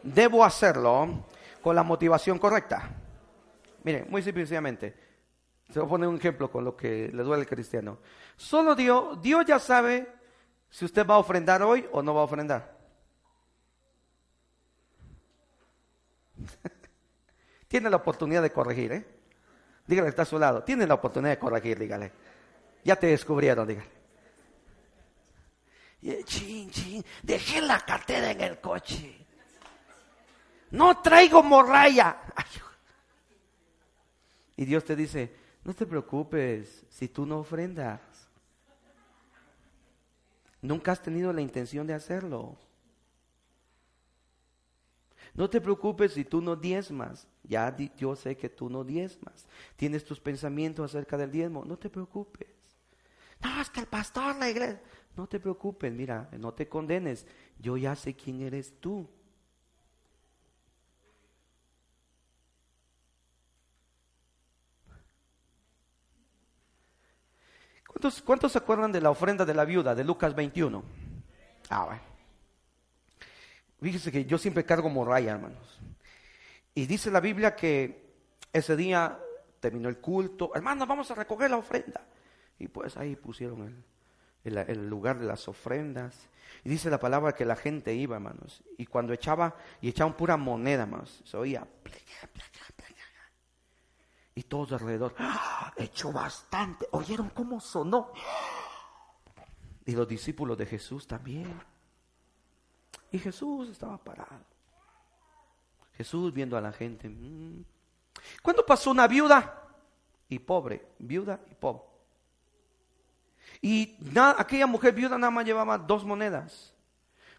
[0.04, 1.26] debo hacerlo
[1.62, 2.90] con la motivación correcta.
[3.84, 4.96] Mire, muy simplemente,
[5.72, 8.00] se voy a poner un ejemplo con lo que le duele al cristiano.
[8.36, 10.08] Solo Dios, Dios ya sabe
[10.70, 12.78] si usted va a ofrendar hoy o no va a ofrendar.
[17.68, 19.21] Tiene la oportunidad de corregir, ¿eh?
[19.88, 20.64] Dígale está a su lado.
[20.64, 22.12] Tiene la oportunidad de corregir, dígale.
[22.84, 24.02] Ya te descubrieron, dígale.
[26.24, 29.18] Chin, chin, dejé la cartera en el coche.
[30.72, 32.18] no traigo morralla.
[34.56, 38.00] Y Dios te dice, no te preocupes si tú no ofrendas.
[40.62, 42.58] Nunca has tenido la intención de hacerlo.
[45.34, 47.28] No te preocupes si tú no diezmas.
[47.44, 49.48] Ya yo sé que tú no diezmas.
[49.76, 51.64] Tienes tus pensamientos acerca del diezmo.
[51.66, 52.48] No te preocupes.
[53.42, 54.82] No, es que el pastor, la iglesia.
[55.16, 57.26] No te preocupes, mira, no te condenes.
[57.60, 59.10] Yo ya sé quién eres tú.
[67.88, 70.82] ¿Cuántos, ¿Cuántos se acuerdan de la ofrenda de la viuda de Lucas 21?
[71.70, 72.11] Ah, bueno.
[73.82, 75.80] Fíjese que yo siempre cargo morralla, hermanos.
[76.76, 78.14] Y dice la Biblia que
[78.54, 79.20] ese día
[79.60, 80.52] terminó el culto.
[80.54, 82.02] Hermanos, vamos a recoger la ofrenda.
[82.60, 83.84] Y pues ahí pusieron
[84.44, 86.30] el, lugar de las ofrendas.
[86.64, 88.64] Y dice la palabra que la gente iba, hermanos.
[88.78, 91.68] Y cuando echaba, y echaban pura moneda, hermanos, se oía.
[94.36, 95.74] Y todos alrededor, ¡Ah!
[95.76, 96.88] echó bastante.
[96.92, 98.14] ¿Oyeron cómo sonó?
[99.86, 101.71] Y los discípulos de Jesús también.
[103.12, 104.46] Y Jesús estaba parado.
[105.94, 107.10] Jesús viendo a la gente.
[107.10, 107.64] Mm.
[108.42, 109.68] ¿Cuándo pasó una viuda
[110.30, 110.88] y pobre?
[111.00, 111.84] Viuda y pobre.
[113.62, 113.98] Y
[114.38, 116.74] aquella mujer viuda nada más llevaba dos monedas.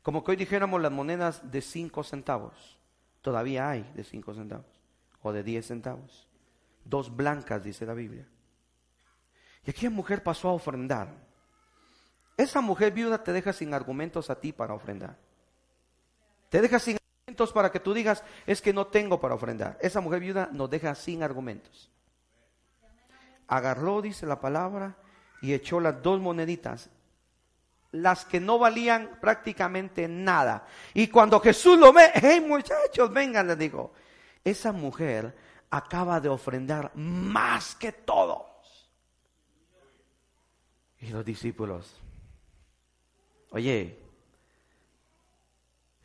[0.02, 2.78] Como que hoy dijéramos las monedas de cinco centavos.
[3.22, 4.66] Todavía hay de cinco centavos.
[5.22, 6.28] O de diez centavos.
[6.84, 8.26] Dos blancas, dice la Biblia.
[9.64, 11.08] Y aquella mujer pasó a ofrendar.
[12.36, 15.16] Esa mujer viuda te deja sin argumentos a ti para ofrendar.
[16.52, 19.78] Te deja sin argumentos para que tú digas, es que no tengo para ofrendar.
[19.80, 21.90] Esa mujer viuda nos deja sin argumentos.
[23.48, 24.98] Agarró, dice la palabra,
[25.40, 26.90] y echó las dos moneditas,
[27.92, 30.66] las que no valían prácticamente nada.
[30.92, 33.94] Y cuando Jesús lo ve, hey muchachos, vengan, le digo,
[34.44, 35.34] esa mujer
[35.70, 38.44] acaba de ofrendar más que todos.
[40.98, 41.96] Y los discípulos,
[43.52, 44.01] oye,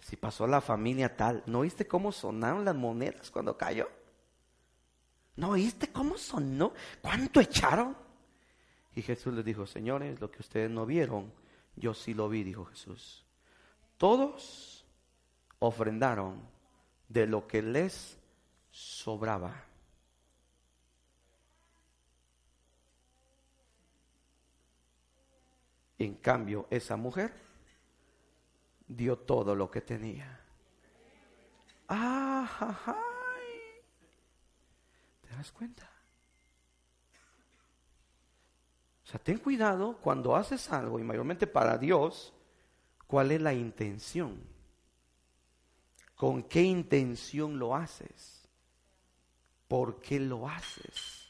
[0.08, 3.90] si pasó la familia tal, ¿no oíste cómo sonaron las monedas cuando cayó?
[5.36, 6.72] ¿No oíste cómo sonó?
[7.02, 7.94] ¿Cuánto echaron?
[8.96, 11.34] Y Jesús les dijo, señores, lo que ustedes no vieron,
[11.76, 13.26] yo sí lo vi, dijo Jesús.
[13.98, 14.86] Todos
[15.60, 16.42] ofrendaron
[17.10, 18.18] de lo que les
[18.72, 19.66] sobraba.
[26.00, 27.47] En cambio, esa mujer
[28.88, 30.40] dio todo lo que tenía.
[31.90, 32.96] Ah,
[35.22, 35.90] ¿Te das cuenta?
[39.04, 42.34] O sea, ten cuidado cuando haces algo, y mayormente para Dios,
[43.08, 44.38] cuál es la intención.
[46.16, 48.50] ¿Con qué intención lo haces?
[49.68, 51.28] ¿Por qué lo haces?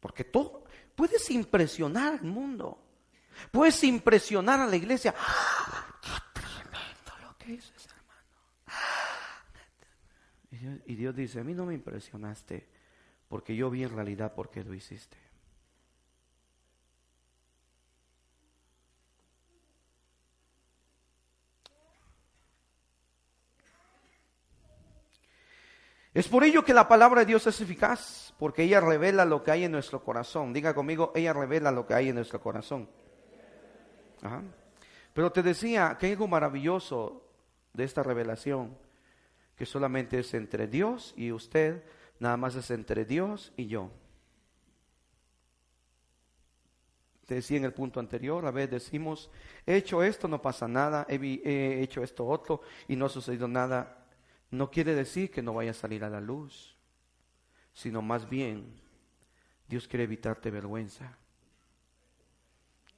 [0.00, 0.64] Porque tú
[0.94, 2.87] puedes impresionar al mundo.
[3.50, 5.14] Puedes impresionar a la iglesia.
[5.18, 5.86] ¡Ah!
[6.02, 8.02] ¡Qué tremendo lo que ese hermano!
[10.86, 12.68] Y Dios, dice, a mí no me impresionaste
[13.28, 15.16] porque yo vi en realidad por qué lo hiciste.
[26.14, 29.52] Es por ello que la palabra de Dios es eficaz, porque ella revela lo que
[29.52, 30.52] hay en nuestro corazón.
[30.52, 32.88] Diga conmigo, ella revela lo que hay en nuestro corazón.
[35.12, 37.24] Pero te decía que algo maravilloso
[37.72, 38.76] de esta revelación,
[39.56, 41.82] que solamente es entre Dios y usted,
[42.20, 43.90] nada más es entre Dios y yo.
[47.26, 49.30] Te decía en el punto anterior, a veces decimos,
[49.66, 53.46] he hecho esto, no pasa nada, he, he hecho esto otro y no ha sucedido
[53.46, 54.06] nada.
[54.50, 56.74] No quiere decir que no vaya a salir a la luz,
[57.74, 58.80] sino más bien
[59.68, 61.18] Dios quiere evitarte vergüenza.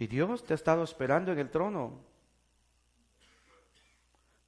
[0.00, 2.00] Y Dios te ha estado esperando en el trono.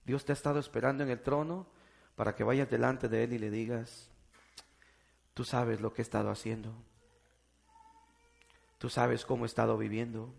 [0.02, 1.66] Dios te ha estado esperando en el trono
[2.16, 4.08] para que vayas delante de Él y le digas,
[5.34, 6.72] tú sabes lo que he estado haciendo.
[8.78, 10.32] Tú sabes cómo he estado viviendo.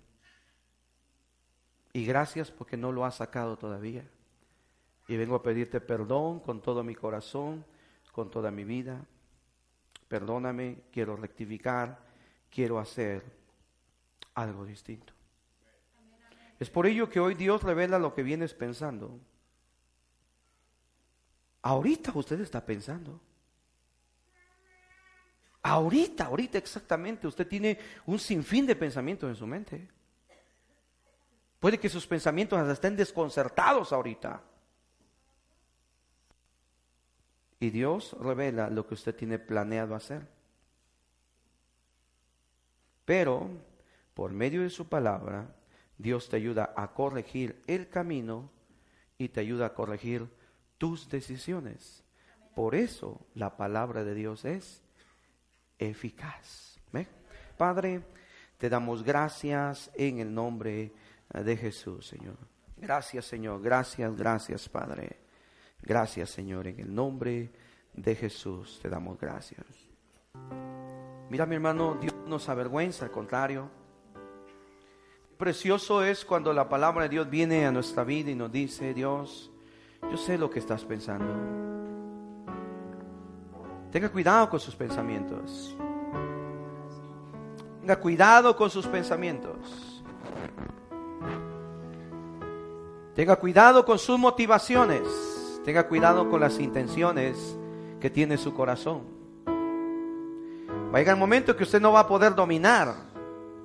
[1.93, 4.09] Y gracias porque no lo has sacado todavía.
[5.07, 7.63] Y vengo a pedirte perdón con todo mi corazón,
[8.11, 9.05] con toda mi vida.
[10.07, 11.99] Perdóname, quiero rectificar,
[12.49, 13.42] quiero hacer
[14.35, 15.13] algo distinto.
[16.59, 19.19] Es por ello que hoy Dios revela lo que vienes pensando.
[21.61, 23.19] Ahorita usted está pensando.
[25.61, 29.87] Ahorita, ahorita exactamente, usted tiene un sinfín de pensamientos en su mente.
[31.59, 34.41] Puede que sus pensamientos estén desconcertados ahorita.
[37.61, 40.27] Y Dios revela lo que usted tiene planeado hacer.
[43.05, 43.49] Pero
[44.13, 45.55] por medio de su palabra,
[45.97, 48.51] Dios te ayuda a corregir el camino
[49.17, 50.27] y te ayuda a corregir
[50.77, 52.03] tus decisiones.
[52.55, 54.83] Por eso la palabra de Dios es
[55.79, 56.73] eficaz.
[57.57, 58.03] Padre,
[58.57, 60.91] te damos gracias en el nombre
[61.29, 62.37] de Jesús, Señor.
[62.77, 63.61] Gracias, Señor.
[63.61, 65.19] Gracias, gracias, Padre.
[65.81, 66.67] Gracias, Señor.
[66.67, 67.51] En el nombre
[67.93, 69.65] de Jesús te damos gracias.
[71.29, 73.82] Mira, mi hermano, Dios no nos avergüenza, al contrario.
[75.43, 79.51] Precioso es cuando la palabra de Dios viene a nuestra vida y nos dice, Dios,
[80.09, 81.33] yo sé lo que estás pensando.
[83.91, 85.75] Tenga cuidado con sus pensamientos.
[87.81, 90.01] Tenga cuidado con sus pensamientos.
[93.13, 95.01] Tenga cuidado con sus motivaciones.
[95.65, 97.57] Tenga cuidado con las intenciones
[97.99, 99.01] que tiene su corazón.
[99.45, 103.11] Va a llegar el momento que usted no va a poder dominar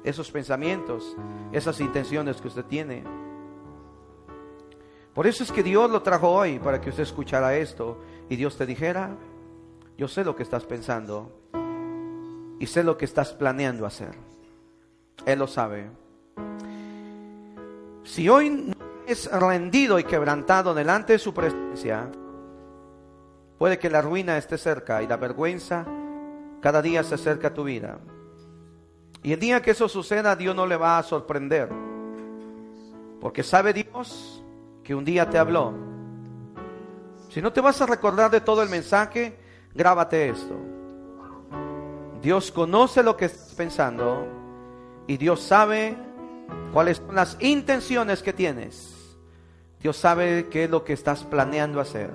[0.09, 1.17] esos pensamientos,
[1.53, 3.05] esas intenciones que usted tiene.
[5.15, 7.99] Por eso es que Dios lo trajo hoy para que usted escuchara esto
[8.29, 9.17] y Dios te dijera,
[9.97, 11.33] yo sé lo que estás pensando
[12.59, 14.15] y sé lo que estás planeando hacer.
[15.27, 15.91] Él lo sabe.
[18.05, 18.75] Si hoy no
[19.07, 22.11] es rendido y quebrantado delante de su presencia,
[23.59, 25.85] puede que la ruina esté cerca y la vergüenza
[26.61, 27.99] cada día se acerca a tu vida.
[29.23, 31.69] Y el día que eso suceda, Dios no le va a sorprender.
[33.21, 34.43] Porque sabe Dios
[34.85, 35.75] que un día te habló.
[37.31, 39.37] Si no te vas a recordar de todo el mensaje,
[39.75, 40.57] grábate esto.
[42.23, 44.27] Dios conoce lo que estás pensando
[45.07, 45.97] y Dios sabe
[46.73, 48.95] cuáles son las intenciones que tienes.
[49.81, 52.11] Dios sabe qué es lo que estás planeando hacer.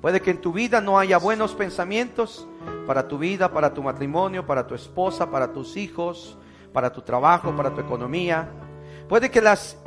[0.00, 2.46] Puede que en tu vida no haya buenos pensamientos,
[2.86, 6.36] para tu vida, para tu matrimonio, para tu esposa, para tus hijos,
[6.72, 8.48] para tu trabajo, para tu economía.
[9.08, 9.78] Puede que las,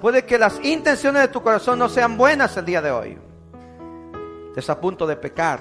[0.00, 3.18] puede que las intenciones de tu corazón no sean buenas el día de hoy.
[4.48, 5.60] Estás a punto de pecar,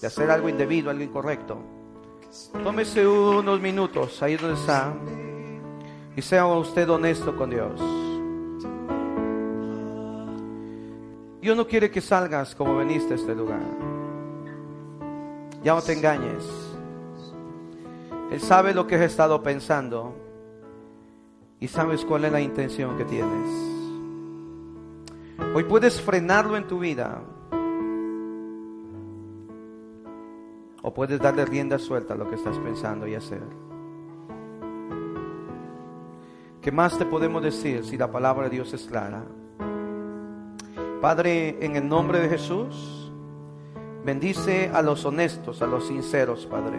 [0.00, 1.58] de hacer algo indebido, algo incorrecto.
[2.62, 4.92] Tómese unos minutos ahí donde está
[6.16, 7.80] y sea usted honesto con Dios.
[11.40, 13.95] Dios no quiere que salgas como veniste a este lugar.
[15.66, 16.48] Ya no te engañes.
[18.30, 20.14] Él sabe lo que has estado pensando
[21.58, 23.50] y sabes cuál es la intención que tienes.
[25.56, 27.20] Hoy puedes frenarlo en tu vida
[30.82, 33.42] o puedes darle rienda suelta a lo que estás pensando y hacer.
[36.62, 39.24] ¿Qué más te podemos decir si la palabra de Dios es clara?
[41.00, 43.05] Padre, en el nombre de Jesús,
[44.06, 46.78] Bendice a los honestos, a los sinceros, Padre.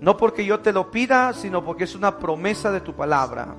[0.00, 3.54] No porque yo te lo pida, sino porque es una promesa de tu palabra.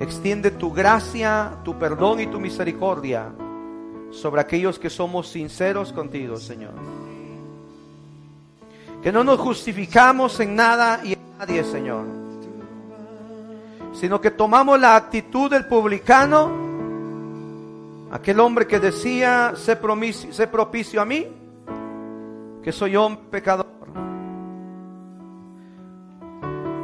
[0.00, 3.30] Extiende tu gracia, tu perdón y tu misericordia
[4.10, 6.72] sobre aquellos que somos sinceros contigo, Señor.
[9.02, 12.06] Que no nos justificamos en nada y en nadie, Señor.
[13.92, 16.71] Sino que tomamos la actitud del publicano
[18.12, 21.26] Aquel hombre que decía, sé propicio, a mí,
[22.62, 23.66] que soy hombre pecador.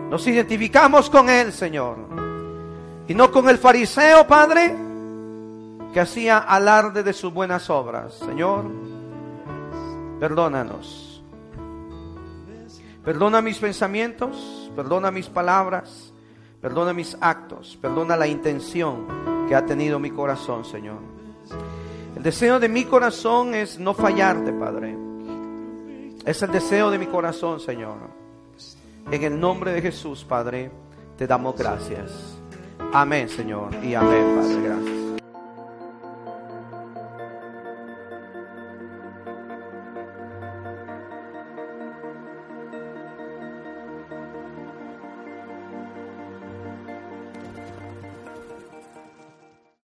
[0.08, 1.98] Nos identificamos con Él, Señor.
[3.06, 4.74] Y no con el fariseo, Padre,
[5.92, 8.14] que hacía alarde de sus buenas obras.
[8.14, 8.64] Señor,
[10.18, 11.22] perdónanos.
[13.04, 16.10] Perdona mis pensamientos, perdona mis palabras,
[16.62, 21.17] perdona mis actos, perdona la intención que ha tenido mi corazón, Señor.
[22.18, 24.96] El deseo de mi corazón es no fallarte, Padre.
[26.24, 27.96] Es el deseo de mi corazón, Señor.
[29.08, 30.68] En el nombre de Jesús, Padre,
[31.16, 32.36] te damos gracias.
[32.92, 33.72] Amén, Señor.
[33.84, 34.62] Y amén, Padre.
[34.62, 34.97] Gracias.